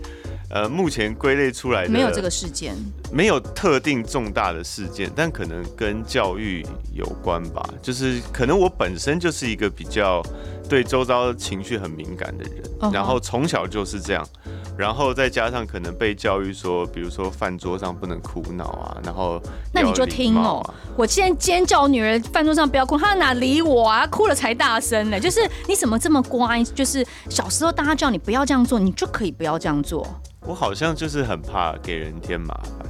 [0.51, 2.77] 呃，目前归类出来的没有这个事件，
[3.11, 7.67] 没有特定重大的事件，但可能跟教育有关吧。
[7.81, 10.23] 就是可能我本身就是一个比较
[10.69, 12.93] 对周遭情绪很敏感的人，uh.
[12.93, 14.29] 然后从小就是这样。
[14.77, 20.63] 然后再加上可能被教育说，比如说饭桌上不能哭闹啊，然后、啊、那你就听哦，
[20.97, 24.07] 我现在尖叫我女儿饭桌上不要哭，她哪理我啊？
[24.07, 25.21] 哭了才大声呢。
[25.21, 26.65] 就是你怎么这么乖？
[26.65, 30.07] 就是小时候大家叫你不要这样做，你就可以不要这样做。
[30.47, 32.87] 我好像就是很怕给人添麻烦。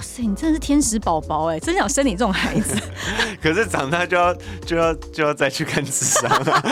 [0.00, 2.74] 哇塞，你真的是天使宝宝哎，真想生你这种孩子。
[3.42, 4.34] 可是长大就要
[4.64, 6.62] 就要就要再去看智商了。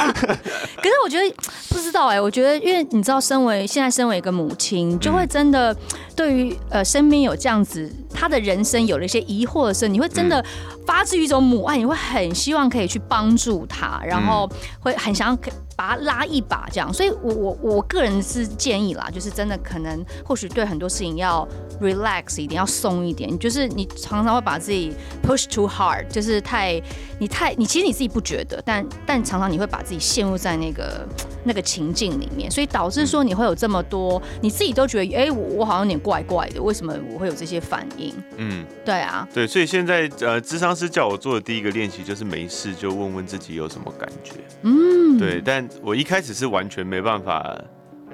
[0.79, 1.37] 可是我觉得
[1.69, 5.77] 不知道哎，我觉得因为你知道，身为现在身为一个母亲，就会真的
[6.17, 10.43] 对于呃身边有这样子他的人生有了一些疑惑的时候，你会真的
[10.87, 15.39] 发自于一种母爱，你会很希望可以去帮助他，然后会很想要
[15.79, 16.93] 把他拉一把这样。
[16.93, 21.47] 所以我我我个人是建议啦，就是真的可能或许对很多事情要
[21.81, 23.39] relax 一点，要松一点。
[23.39, 26.83] 就是你常常会把自己 push too hard，就是太
[27.21, 31.07] 你太你其实你自己不觉得，但但常常你会把自己陷入在那个
[31.45, 38.13] 那个情境里面，所以导致说你会有这么多，你自己都觉得哎、欸，我我好像有点怪怪的，为什么我会有这些反应？
[38.37, 44.33] 嗯，对啊，对，所以现在呃，智商师叫我做的第一个练习就是没事就问问自己有什么感觉。
[44.63, 47.57] 嗯，对，但我一开始是完全没办法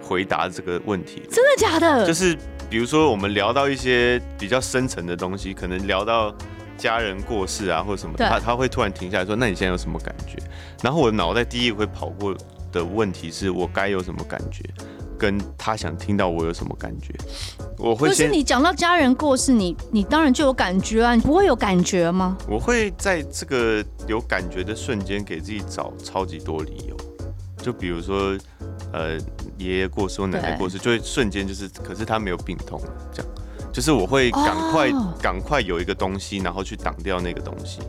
[0.02, 1.22] 回答这个问题。
[1.30, 2.06] 真的假的？
[2.06, 2.36] 就是。
[2.70, 6.34] 比如说，我们聊到一些比较深层的东西，可能聊到
[6.76, 10.36] 家人过世啊，或者什么，他他会突然停下来说：“那你现在有什么感觉？”
[10.82, 12.34] 然后我的脑袋第一个会跑过
[12.72, 14.64] 的问题是我该有什么感觉，
[15.16, 17.14] 跟他想听到我有什么感觉。
[17.78, 22.36] 我会先，可是你讲到家人过世，你你当然就有感觉啊，你不会有感觉吗？
[22.48, 26.96] 我会在这个有感觉的瞬间给自己找超级多理由，
[27.64, 28.36] 就比如说。
[28.92, 29.18] 呃，
[29.58, 32.80] 爷爷过世，奶奶过世，就会瞬间就是，可是他没有病痛，
[33.12, 33.32] 这样，
[33.72, 34.88] 就是我会赶快
[35.20, 35.42] 赶、oh.
[35.42, 37.80] 快有一个东西，然后去挡掉那个东西。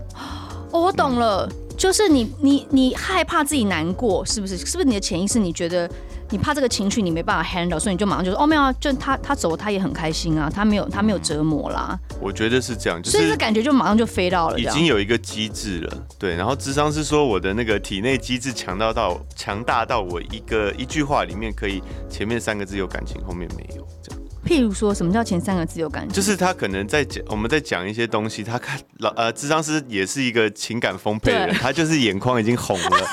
[0.71, 4.57] 哦，我懂了，嗯、就是你你你害怕自己难过，是不是？
[4.57, 5.37] 是不是你的潜意识？
[5.37, 5.87] 你觉得？
[6.31, 11.97] 你怕这个情绪你没办法 handle，所以你就马上就说哦没有啊，就他他走他也很开心啊，他没有他没有折磨啦。
[12.19, 16.35] 我觉得是这样，就是、所以这感觉就马上就飞到了，已经有一个机制了，对。
[16.35, 24.21] 然后智商是说我的那个体内机制强大到强大到我一个一句话里面可以前面三个字有感情，后面没有这样。
[24.45, 26.13] 譬如说什么叫前三个字有感情？
[26.15, 33.07] 就是他可能在讲我们在讲一些东西，他看老呃智商师也是一个情感丰沛的人，他就是眼眶已经红了。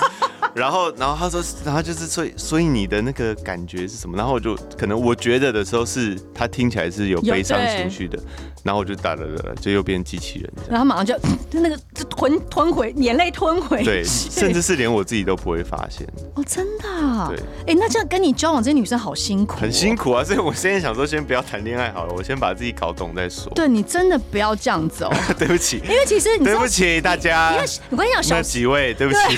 [0.55, 4.17] 然后，然后他说，然后就是所以，所以你的那个感觉是什么？
[4.17, 8.19] 然后我就可能我觉得的时候是，他听起来是有悲伤情绪的。
[8.63, 10.53] 然后我就打了了，就又变机器人。
[10.71, 11.15] 然后马上就
[11.51, 13.83] 就那个就吞吞回眼泪吞回。
[13.83, 16.07] 对，甚至是连我自己都不会发现。
[16.35, 17.29] 哦，真的？
[17.29, 17.39] 对。
[17.67, 19.57] 哎，那这样跟你交往这些女生好辛苦。
[19.57, 23.53] 很辛苦啊，所以我现在想说，先不要谈恋爱好了，我先把自己搞懂再说。
[23.55, 25.13] 对，你真的不要这样子哦。
[25.39, 25.79] 对不起。
[25.85, 27.53] 因为其实你对不起大家。
[27.55, 29.37] 因为我跟你讲，小几位，对不起。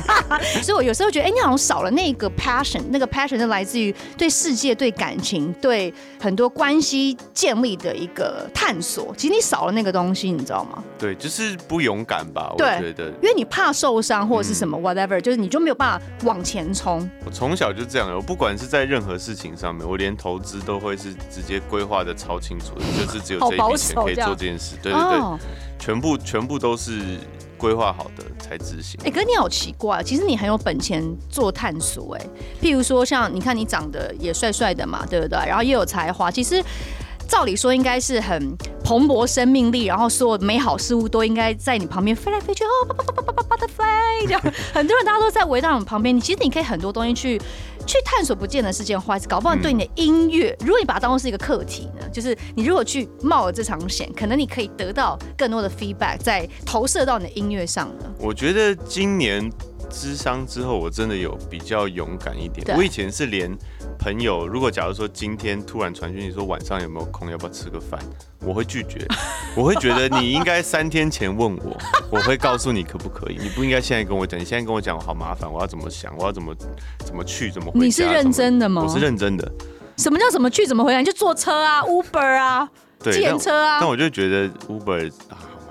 [0.62, 8.48] 所以我有时候觉得，哎，你好像少了那个 passion，那个 passion 是来自于对世界、对感情、对很多关系建立的一个。
[8.54, 10.82] 探索，其实你少了那个东西，你知道吗？
[10.98, 12.50] 对，就是不勇敢吧？
[12.52, 17.06] 我觉得，因为你怕受伤或者是什么、嗯、whatever，就是你就没有办法往前冲。
[17.26, 24.76] 我从小就这样，我不管是在任何事情上面，我连投资都会是直接规划的超清楚的，就是只有这一笔钱可以做这件事。
[24.82, 25.38] 对对对，哦、
[25.78, 27.18] 全部全部都是
[27.58, 28.98] 规划好的才执行。
[29.02, 32.14] 哎、欸，可是你好奇怪，其实你很有本钱做探索。
[32.14, 32.26] 哎，
[32.62, 35.38] 譬如说像你看你长得也帅帅的嘛，对不对？
[35.46, 36.62] 然后又有才华，其实。
[37.28, 43.82] 照理说应该是很蓬勃生命力，然后所有美好事物都应该在你旁边飞来飞去哦，叭叭叭叭叭叭的飞，
[44.26, 44.40] 这样
[44.72, 46.14] 很多人大家都在围绕你旁边。
[46.14, 47.38] 你其实你可以很多东西去
[47.86, 49.26] 去探索，不见得是件坏事。
[49.26, 58.04] 搞不好对你的音乐，如果你把它当做是一个课题呢，就是你如果去冒了这场险，可能你可以得到更多的 feedback，在投射到你的音乐上呢。
[58.18, 59.50] 我觉得今年
[59.94, 62.76] 咨商之后，我真的有比较勇敢一点。
[62.76, 63.56] 我以前是连。
[63.96, 67.98] 朋友，如果假如说今天突然传讯息说晚上有没有空，要不要吃个饭，
[68.40, 69.06] 我会拒绝。
[69.56, 71.74] 我会觉得你应该三天前问我，
[72.10, 73.38] 我会告诉你可不可以。
[73.40, 76.54] 你不应该现在跟我讲，你现在跟我讲好麻烦，我要怎么想，我要怎么
[76.98, 77.84] 怎么去，怎么回家？
[77.84, 78.82] 你是认真的吗？
[78.82, 79.50] 我是认真的。
[79.96, 80.98] 什么叫怎么去怎么回来？
[80.98, 82.68] 你就坐车啊，Uber 啊，
[83.04, 83.78] 计程车啊。
[83.80, 85.10] 但我就觉得 Uber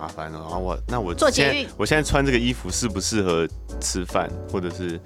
[0.04, 0.40] 麻烦了。
[0.40, 3.48] 然后我那我做捷运，我现在穿这个衣服适不适合
[3.80, 5.00] 吃饭，或者是？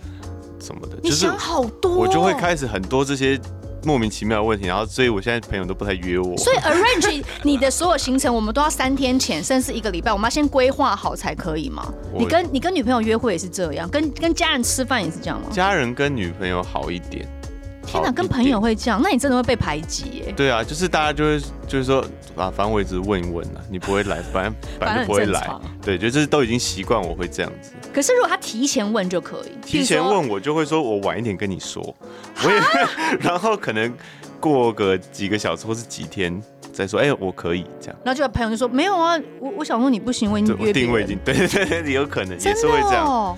[0.60, 3.40] 什么的，你想好多，我就会开始很多这些
[3.84, 6.36] 莫名其妙的问题，然后所以我现在朋友都不太约我。
[6.36, 11.94] 所以 arrange 你的所有行程，我们都要三天前，甚至一个礼拜，我们要先规划好才可以吗？
[12.18, 15.48] 你跟你跟女朋友约会也是这样，跟跟家人吃饭也是这样吗？
[15.52, 17.30] 家人跟女朋友好一点，
[17.88, 20.34] 天哪，跟朋友会这样，那你真的会被排挤耶？
[20.36, 22.02] 对啊，就是大家就会就是说
[22.36, 25.50] 啊，反正我一直问一问啊，你不会来， 反正反正不会来。
[25.82, 27.72] 对，就是都已经习惯我会这样子。
[27.94, 31.82] 可是如果他提前问就可以，提前问我就会说我晚一点跟你说，
[32.44, 32.60] 我也
[33.22, 33.92] 然后可能
[34.40, 36.40] 过个几个小时或是几天
[36.74, 37.96] 再说，哎、欸，我可以这样。
[38.04, 43.38] 然后就朋友就说没有啊，我我想说你不行，我已经约定位已经对对对，有可能也是会这样。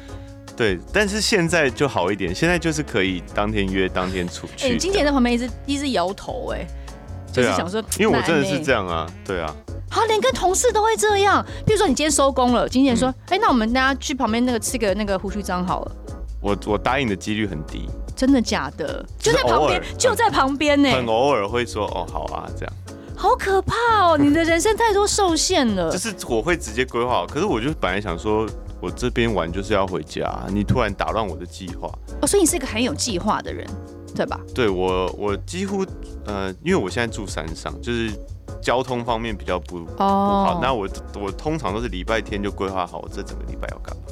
[0.59, 4.65] 对，但是现在就好一点，现在就是可以当天约当天出去。
[4.65, 6.67] 哎、欸，金姐在旁边一直一直摇头，哎，
[7.31, 9.55] 就是想说，因为我真的是这样啊，对啊。
[9.89, 11.41] 好，连跟同事都会这样。
[11.65, 15.91] 比如说你今天收工了，金姐说，哎、嗯欸，那我们大家去旁边那个吃个那个胡须章好了。
[16.41, 17.87] 我我答应的几率很低。
[18.13, 19.05] 真的假的？
[19.17, 20.89] 就在旁边，就在旁边呢。
[20.91, 22.73] 很偶尔会说，哦，好啊，这样。
[23.15, 23.75] 好可怕
[24.09, 24.17] 哦！
[24.17, 25.89] 你的人生太多受限了。
[25.95, 28.45] 就是我会直接规划，可是我就本来想说。
[28.81, 31.89] 我这边玩就是要回家，你突然打乱我的计划。
[32.21, 33.67] 哦，所以你是一个很有计划的人，
[34.15, 34.39] 对吧？
[34.53, 35.85] 对，我我几乎
[36.25, 38.11] 呃，因为我现在住山上，就是
[38.61, 40.59] 交通方面比较不、哦、不好。
[40.61, 40.87] 那我
[41.19, 44.03] 我通常都是礼拜天就规划好，我这整个礼拜要干嘛，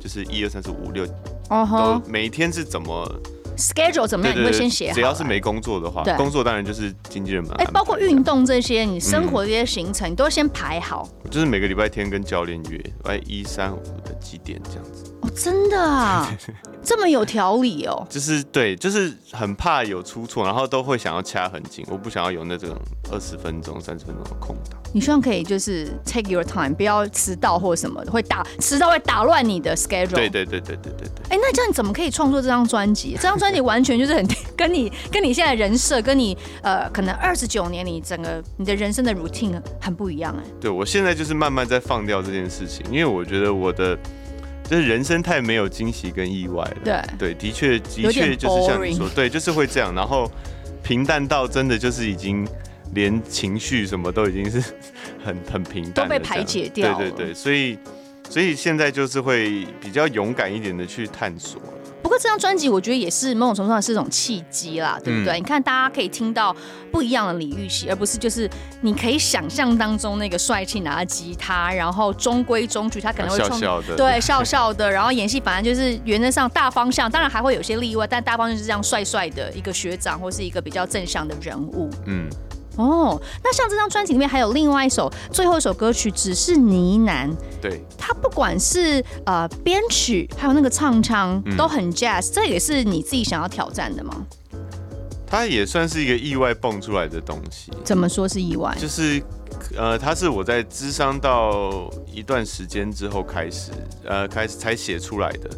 [0.00, 1.06] 就是一二三四五六，
[1.48, 3.10] 都每天是怎么。
[3.56, 4.38] Schedule 怎么样？
[4.38, 4.94] 你会先写好。
[4.94, 7.54] 只要是没工作的话，工作当然就是经纪人嘛。
[7.58, 11.08] 哎，包括运动这些，你生活这些行程，你都要先排好。
[11.30, 15.15] 就是每个礼拜天跟教练约，哎，一三五的几点这样子。
[15.26, 16.30] 哦，真的啊，
[16.82, 18.06] 这么有条理哦。
[18.08, 22.70] 就是对，就是很怕有出错，然后都会想要掐很紧，我不想要有那种
[23.10, 24.80] 二十分钟、三十分钟的空档。
[24.92, 30.14] 你希望可以就是 take your time，不要迟到或什么的，会打迟到会打乱你的 schedule。
[30.14, 31.24] 对对对对对对对。
[31.28, 33.14] 哎，那这样你怎么可以创作这张专辑？
[33.16, 40.44] 这张专辑完全就是很 跟你跟你现在人设，跟你呃可能二十九年你整个你的人生的 routine 很不一样哎。
[40.60, 43.98] 对，我现在就是慢慢在放掉这件事情，因为我觉得我的。
[44.68, 46.76] 就是人生太没有惊喜跟意外了。
[46.84, 50.30] 对对，的确的确就是像你说，对，就是会这样，然后
[50.82, 52.46] 平淡到真的就是已经
[52.92, 54.62] 连情绪什么都已经是
[55.24, 56.96] 很很平淡，都被排解掉。
[56.98, 57.78] 对对对，所以
[58.28, 61.60] 所以现在就是会比较勇敢一点的去探索。
[62.06, 65.34] 不过这张专辑我觉得也是某种程度上是一种契机啦，对不对？
[65.34, 66.54] 嗯、你看大家可以听到
[66.92, 68.48] 不一样的李玉玺，而不是就是
[68.80, 82.28] 你可以想象当中那个帅气拿着吉他，然后中规中矩，他可能会笑笑的，对，笑笑的，然后演戏反正就是原则上大方向，当然还会有些例外，但大方向是这样帅帅的一个学长或是一个比较正向的人物，嗯。
[82.76, 87.30] 哦，那像这张专辑里面还有另外一首最后一首歌曲，只是呢喃。
[87.60, 92.32] 对，它不管是呃编曲，还有那个唱腔，都很 jazz，嗯。
[92.34, 94.26] 这也是你自己想要挑战的吗？
[95.26, 97.72] 它也算是一个意外蹦出来的东西。
[97.82, 98.76] 怎么说是意外？
[98.78, 99.22] 就是
[99.76, 103.72] 呃，它是我在智商到一段时间之后开始，
[104.04, 105.50] 呃，开始才写出来的。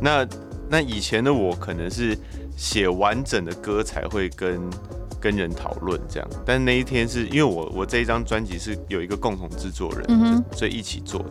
[0.00, 0.28] 那
[0.68, 2.16] 那以前的我可能是
[2.54, 4.60] 写完整的歌才会跟。
[5.26, 11.30] 跟人讨论这样，但那一天是因为我我这一张专辑是有一个共同制作人，嗯，所以一起做的。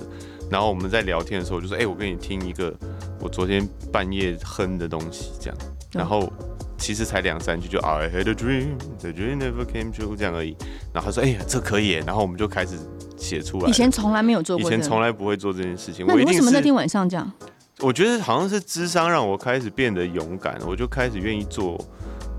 [0.51, 2.75] 然后我们在聊天的时候就说：“哎、欸，我跟你听一个
[3.21, 5.57] 我昨天半夜哼的东西，这样。”
[5.93, 6.29] 然后
[6.77, 10.57] 其实才两三句，就 I had a dream, the dream never came true 这样而已。
[10.91, 12.75] 然后他说：“哎呀，这可以。”然后我们就开始
[13.15, 13.69] 写出来。
[13.69, 16.05] 以前从来没有做过，以前从来不会做这件事情。
[16.05, 17.31] 那你为什么那天晚上这样？
[17.79, 21.79] 我觉得好像是智商让我开始变得勇敢，我就开始愿意做。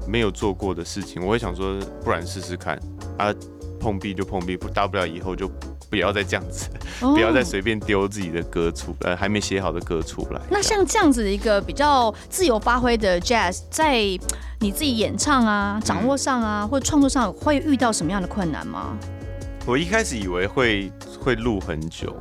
[0.06, 2.78] 没有做过的事情，我会想说，不然试试看
[3.18, 3.34] 啊，
[3.80, 5.50] 碰壁就碰壁，不大不了以后就
[5.90, 6.68] 不要再这样子，
[7.00, 10.40] 哦、不要再随便丢自己的歌出，呃，还没写好的歌出来。
[10.50, 13.98] 那像这样子的一个比较自由发挥的 jazz，在
[14.58, 18.96] 你自己演唱啊、掌握上啊，嗯、或者创作上，会遇到什么样的困难吗？
[19.66, 22.16] 我一开始以为会会录很久。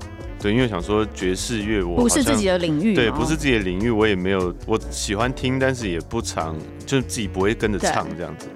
[0.46, 6.56] 对，因为想说爵士乐，我不是自己的领域，对，不是自己的领域，我也没有，我喜欢听，但是也不常，
[6.86, 8.48] 就自己不会跟着唱这样子。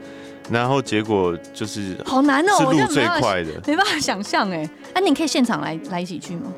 [0.51, 4.69] 然后结果就是好难哦，是录最快的，没办法想象哎。
[4.93, 6.53] 哎，你可以现场来来一起去吗？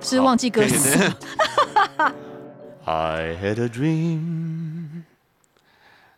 [0.00, 0.96] 是忘记歌词。
[2.86, 5.02] I had a dream,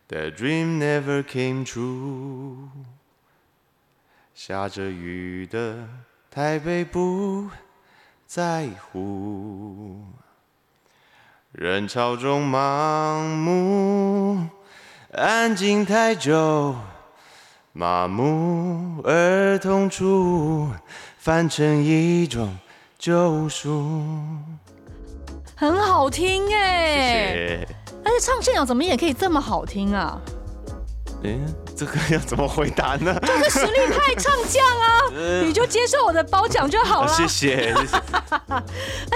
[0.07, 2.69] that dream never came true。
[4.35, 5.87] 下着雨的
[6.29, 7.47] 台北不
[8.29, 10.03] 在乎，
[11.51, 14.47] 人潮中盲目，
[15.11, 16.75] 安静太久，
[17.73, 20.69] 麻木而痛楚，
[21.17, 22.55] 反成一种
[22.99, 23.99] 救赎。
[25.55, 27.67] 很好听哎，谢谢。
[28.05, 30.21] 而且唱现场怎么也可以这么好听啊？
[31.23, 31.39] 欸
[31.75, 33.17] 这个要怎么回答呢？
[33.21, 37.07] 就是实力派唱将啊，呃、 你就接受我的褒奖就好了。
[37.07, 37.97] 谢谢，谢谢。
[38.47, 38.61] 哎，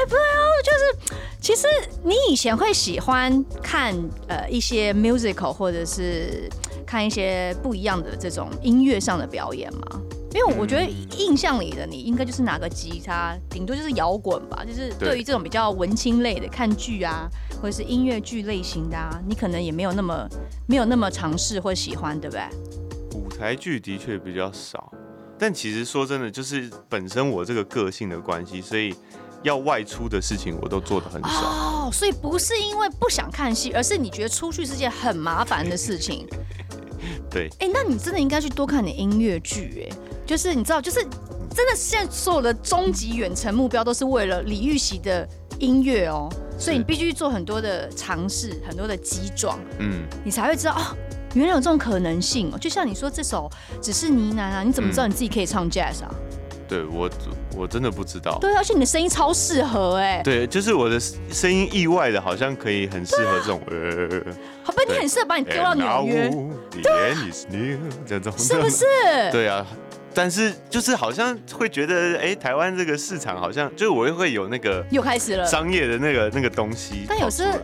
[0.06, 1.68] 不对哦，就是其实
[2.04, 3.93] 你以前会喜欢看
[4.28, 6.49] 呃一些 musical 或者是
[6.86, 10.01] 看一些不一样的这种音乐上的表演吗？
[10.34, 10.84] 因为我觉得
[11.18, 14.66] 印象里的你应该就是拿个吉他，顶多就是摇滚吧。
[14.66, 17.30] 就是对于这种比较文青类的看剧啊，
[17.62, 20.28] 或者是音乐剧类型的啊，你可能也没有那么
[20.68, 22.44] 没有那么尝试或喜欢，对不对？
[23.16, 24.92] 舞台剧的确比较少，
[25.38, 28.96] 但其实说真的，就是本身我这个个性的关系，所以
[29.44, 31.30] 要外出的事情我都做的很少。
[31.30, 36.28] 哦，所以不是因为不想看戏，而是你觉得出去是件很麻烦的事情。
[37.30, 37.50] 对。
[37.60, 39.98] 哎，那你真的应该去多看点音乐剧，哎。
[40.26, 41.02] 就是你知道，就是
[41.56, 45.28] 真的，现在所有的终极远程目标都是为了李玉玺的
[45.60, 50.98] 音乐哦，所以你必须做很多的尝试，很多的激撞，嗯，你才会知道哦，
[51.36, 52.58] 原来有这种可能性哦。
[52.58, 53.50] 就像你说这首
[53.82, 56.14] 只是呢喃啊，你怎么知道你自己可以唱 jazz 啊？
[56.66, 57.08] 对我，
[57.56, 58.40] 我真的不知道。
[58.40, 60.22] 对，而且你的声音超适合哎。
[60.24, 64.24] 对，就是我的声音意外的，好像可以很适合这种呃。
[64.64, 66.32] 好吧，你很适合把你丢到纽约。
[66.82, 67.14] 对，
[68.08, 68.86] 这种是不是？
[69.32, 69.68] 对啊。
[70.14, 77.05] 但是就是好像会觉得，哎、欸，台湾这个市场好像就是我又会有那个又开始了商业的那个那个东西。
[77.07, 77.57] 但有时候，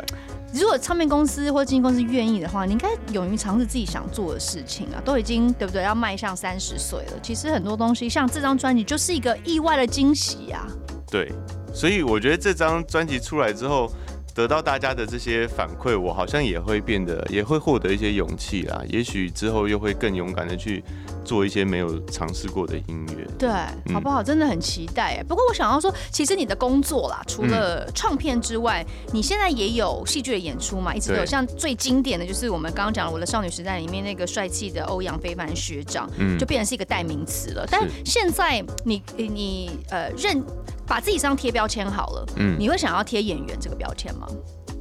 [0.53, 4.97] 如果唱片公司或经纪公司愿意的话，你应该勇于尝试自己想做的事情啊。
[5.05, 5.83] 都已经对不对？
[5.83, 10.65] 要迈向三十岁了，其实很多东西，像这张专辑就是一个意外的惊喜呀。
[11.11, 11.31] 对，
[11.71, 13.91] 所以我觉得这张专辑出来之后，
[14.33, 18.81] 得到大家的这些反馈，我好像也会变得，也会获得一些勇气啦。
[18.87, 20.83] 也许之后又会更勇敢的去。
[21.29, 23.47] 做一些没有尝试过的音乐，对，
[23.93, 24.23] 好不好？
[24.23, 25.23] 真的很期待哎。
[25.23, 31.25] 不过我想要说，其实你的工作啦，除了唱片之外，你现在也有戏剧的演出嘛，一直都有。
[31.27, 37.63] 像最经典的就是我们刚刚讲了《我的少女时代》里面那个帅气的欧阳非凡学长，嗯，就变成是一个代名词了。
[37.69, 40.43] 但现在你你呃认
[40.87, 44.27] 把自己上贴标签好了，嗯，你会想要贴演员这个标签吗？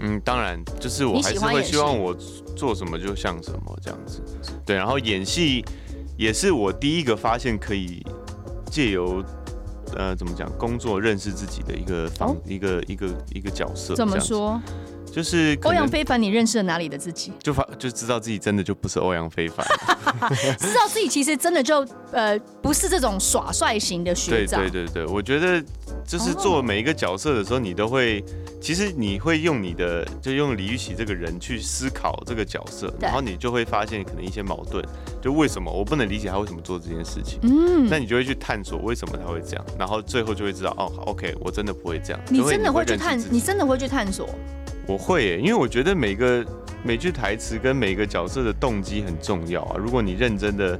[0.00, 2.16] 嗯，当然，就是我还是会希望我
[2.56, 4.22] 做什么就像什么这样子。
[4.64, 5.62] 对，然后演戏。
[6.18, 8.04] 也是我第一个发现可以
[8.68, 9.24] 借由
[9.96, 13.94] 呃怎么讲工作认识自己的一个方、哦、一个一个一个角色。
[13.94, 14.60] 怎么说？
[15.18, 17.32] 就是欧阳非凡，你认识了哪里的自己？
[17.42, 19.66] 就发就知道自己真的就不是欧阳非凡，
[20.60, 24.60] 知道自己其实真的就呃不是这种耍帅型的学长。
[24.60, 25.60] 对对对对，我觉得
[26.06, 28.24] 就是做每一个角色的时候，你都会。
[28.60, 34.84] 其实你会用你的，就用李玉玺这个人去思考这个角色，然后你就会发现可能一些矛盾，
[35.22, 37.38] 就为什么我不能理解他为什么做这件事情？
[37.42, 42.20] 嗯，那你就会去探索为什么他会这样，然后最后就会知道哦，OK，我真的不会这样。
[42.28, 44.28] 你真的会去探，你真的会去探索？
[44.88, 46.44] 我会耶，因为我觉得每个
[46.82, 49.76] 每句台词跟每个角色的动机很重要啊。
[49.78, 50.76] 如果你认真的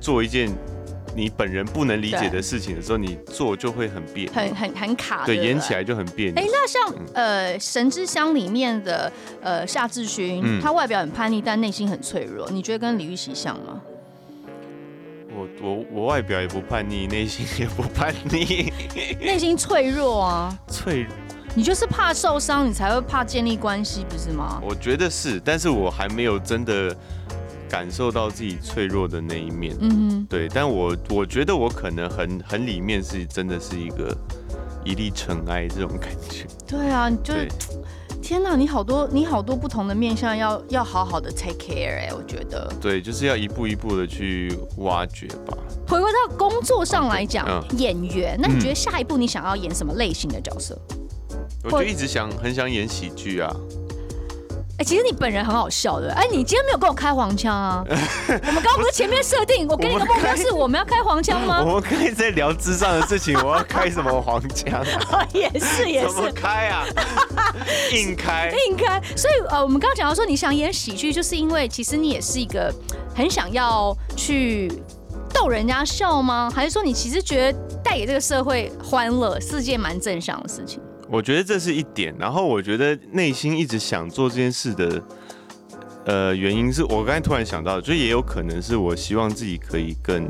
[0.00, 0.48] 做一件。
[1.16, 5.24] 你本人不能理解的事情的时候，你做就会很别扭，很很很卡。
[5.26, 6.34] 对，演起来就很别扭。
[6.36, 12.48] 哎，那像呃《神之乡》里面的呃夏志勋，嗯、他外表很叛逆，但内心很脆弱。
[12.50, 13.80] 你觉得跟李玉玺像吗？
[15.34, 18.72] 我我我外表也不叛逆，内心也不叛逆，
[19.18, 20.56] 内心脆弱啊。
[20.68, 21.12] 脆弱。
[21.58, 24.60] 你就是怕受伤，你才会怕建立关系，不是吗？
[24.62, 26.96] 我觉得是，但是我还没有真的。
[27.70, 34.16] 感受到自己脆弱的那一面，嗯哼，对，但我我觉得我可能很很里面是真的是一个
[34.82, 36.46] 一粒尘埃这种感觉。
[36.66, 37.46] 对啊，你就是
[38.22, 42.72] 天哪，你好多你好多不同的面相要要好好的 take care 哎，我觉得。
[42.80, 45.54] 对，就是要一步一步的去挖掘吧。
[45.86, 50.74] 回归到工作上来讲，嗯、演员，那你觉得下一步你想要演什么类型的角色？
[51.64, 53.54] 我就一直想很想演喜剧啊。
[54.78, 56.12] 哎、欸，其实你本人很好笑的。
[56.12, 57.82] 哎、欸，你今天没有跟我开黄腔啊？
[57.88, 61.60] 我们刚刚不是前面设定，我给你个目标是我们要开黄腔吗？
[61.66, 64.80] 我们可以在聊智障的事情，我要开什么黄腔
[65.10, 65.26] 啊？
[65.34, 66.14] 也是也是。
[66.14, 66.84] 怎么开啊？
[67.92, 68.52] 硬开。
[68.68, 69.02] 硬开。
[69.16, 72.72] 所以呃，我们刚刚讲到说你想演喜剧，就是因为其实你也是一个
[73.16, 74.70] 很想要去
[75.34, 76.48] 逗人家笑吗？
[76.54, 80.80] 还是说你其实觉得带给这个社会欢乐是件蛮正向的事情？
[81.10, 85.02] 我觉得这是一点，然后我觉得内心一直想做这件事的，
[86.04, 90.28] 呃，原因是我刚才突然想到，就也有可能是我希望自己可以更，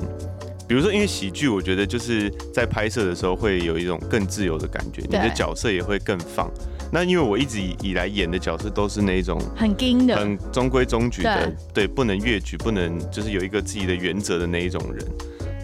[0.69, 6.49] 比如说因为喜剧，我觉得就是在拍摄的时候会有一种更自由的感觉，你的角色也会更放。
[6.93, 15.05] 那因为我一直以以来演的角色都是那种很硬的、很中规中矩的，对，不能越矩，不能就是有一个自己的原则的那一种人，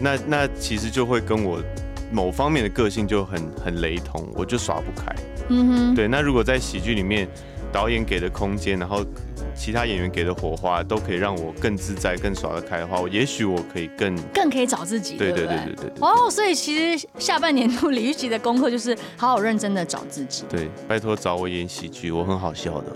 [0.01, 1.59] 那那其实就会跟我。
[2.11, 5.15] 某方面的个性就很很雷同，我就耍不开。
[5.49, 6.07] 嗯哼，对。
[6.07, 7.27] 那如果在喜剧里面，
[7.71, 9.05] 导演给的空间，然后
[9.55, 15.15] 其他演员给的火花都可以让我更自在、更耍得开的话，我也许我可以更更可以找自己。
[15.15, 15.91] 对对对对对，对。
[15.99, 20.43] 哦，oh, 所以其实下半年度李玉琦的功课就是好好认真的找自己。
[20.49, 22.95] 对，拜托找我演喜剧，我很好笑的。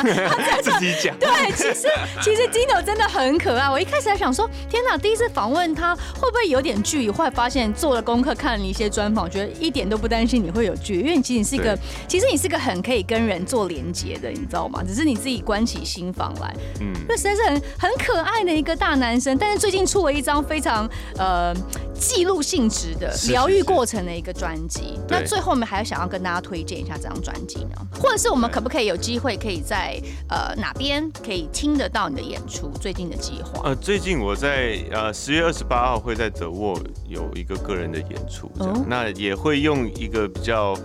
[0.62, 1.16] 自己讲。
[1.18, 1.88] 对，其实
[2.22, 3.68] 其实 Dino 真的很可爱。
[3.68, 7.10] 我一开始还想说，天哪，第一次访问他会不会有点距离？
[7.10, 11.78] 后来发现做了功课，看了一些专访，觉得一点都不担心你会有距离，因为你其实你是一个，
[12.08, 14.82] 其实你是个很可以跟人做连接的，你知道吗？
[14.86, 19.36] 只是你自己关起心房来，嗯，那实在是很很可爱的一个大男生。
[19.38, 21.54] 但是最近出了一张非常呃
[21.94, 27.76] 记录性质的疗愈过程的一个专辑，那最后我们还想要跟大家推荐一下这张专辑呢？
[27.98, 32.70] 或者是我们可不可以有机会可以在呃哪边可以听得到你的演出？
[32.80, 33.68] 最近的计划？
[33.68, 36.78] 呃，最近我在呃十月二十八号会在德沃
[37.08, 40.76] 有一个个人的演出，这样，哦，那也会用一个比较。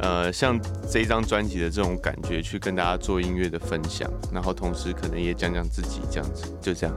[0.00, 0.56] 呃，像
[0.90, 6.96] 这一张专辑的这种感觉，去跟大家做音乐的分享，然后同时可能也讲讲自己这样子，就这样。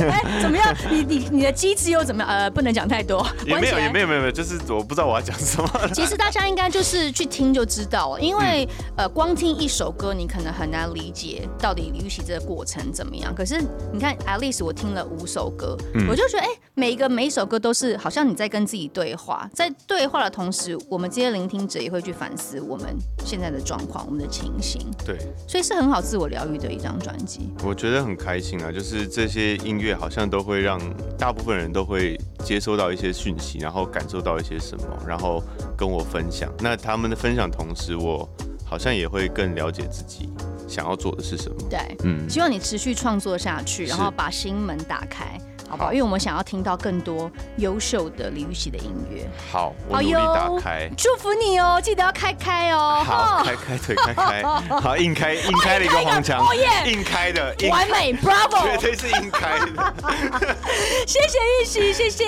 [0.00, 0.74] 哎、欸，怎么样？
[0.90, 2.28] 你你你的机制又怎么样？
[2.28, 3.24] 呃，不能讲太多。
[3.46, 5.70] 也没有，也没有，没有，没有，就是我不知道我要讲什么。
[5.94, 13.32] 其实大家应该就是去听就知道了，因为、嗯、呃，光听一首歌，你可能很难理解到底李玉玺这个过程怎么样。
[13.34, 13.62] 可是
[13.92, 21.64] 你看，at least 我听了五首歌，嗯、我就觉得，哎、欸，每一个每一首歌都是好像你在跟自己对话，在对话的同时，我们这些聆听。
[21.66, 24.86] 者也会去反思我们现在的状况，我们的情形。
[25.04, 27.52] 对，所以是很好自我疗愈的一张专辑。
[27.64, 30.78] 我觉得很开心啊，就是这些音乐好像都会让
[31.18, 35.42] 大部分人都会接收到一些讯息，然后感受到一些什么，然后
[35.76, 36.52] 跟我分享。
[36.60, 38.28] 那他们的分享同时，我
[38.64, 40.28] 好像也会更了解自己
[40.68, 41.56] 想要做的是什么。
[41.68, 45.38] 对，嗯，希望你持续创作下去，然后把心门打开。
[45.74, 45.92] 好不好？
[45.92, 49.28] 因为我们想要听到更多优秀的李玉玺的音乐。
[49.50, 50.88] 好，我努力打开。
[50.96, 53.02] 祝福你哦，记得要开开哦。
[53.04, 54.42] 好， 开开腿，开开。
[54.80, 56.44] 好，硬开，硬开了一个红墙。
[56.86, 59.94] 硬开的，完美，Bravo，绝对是硬开的。
[61.06, 62.24] 谢谢玉玺，谢谢，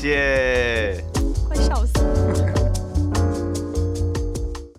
[0.00, 1.04] 谢。
[1.46, 2.49] 快笑死。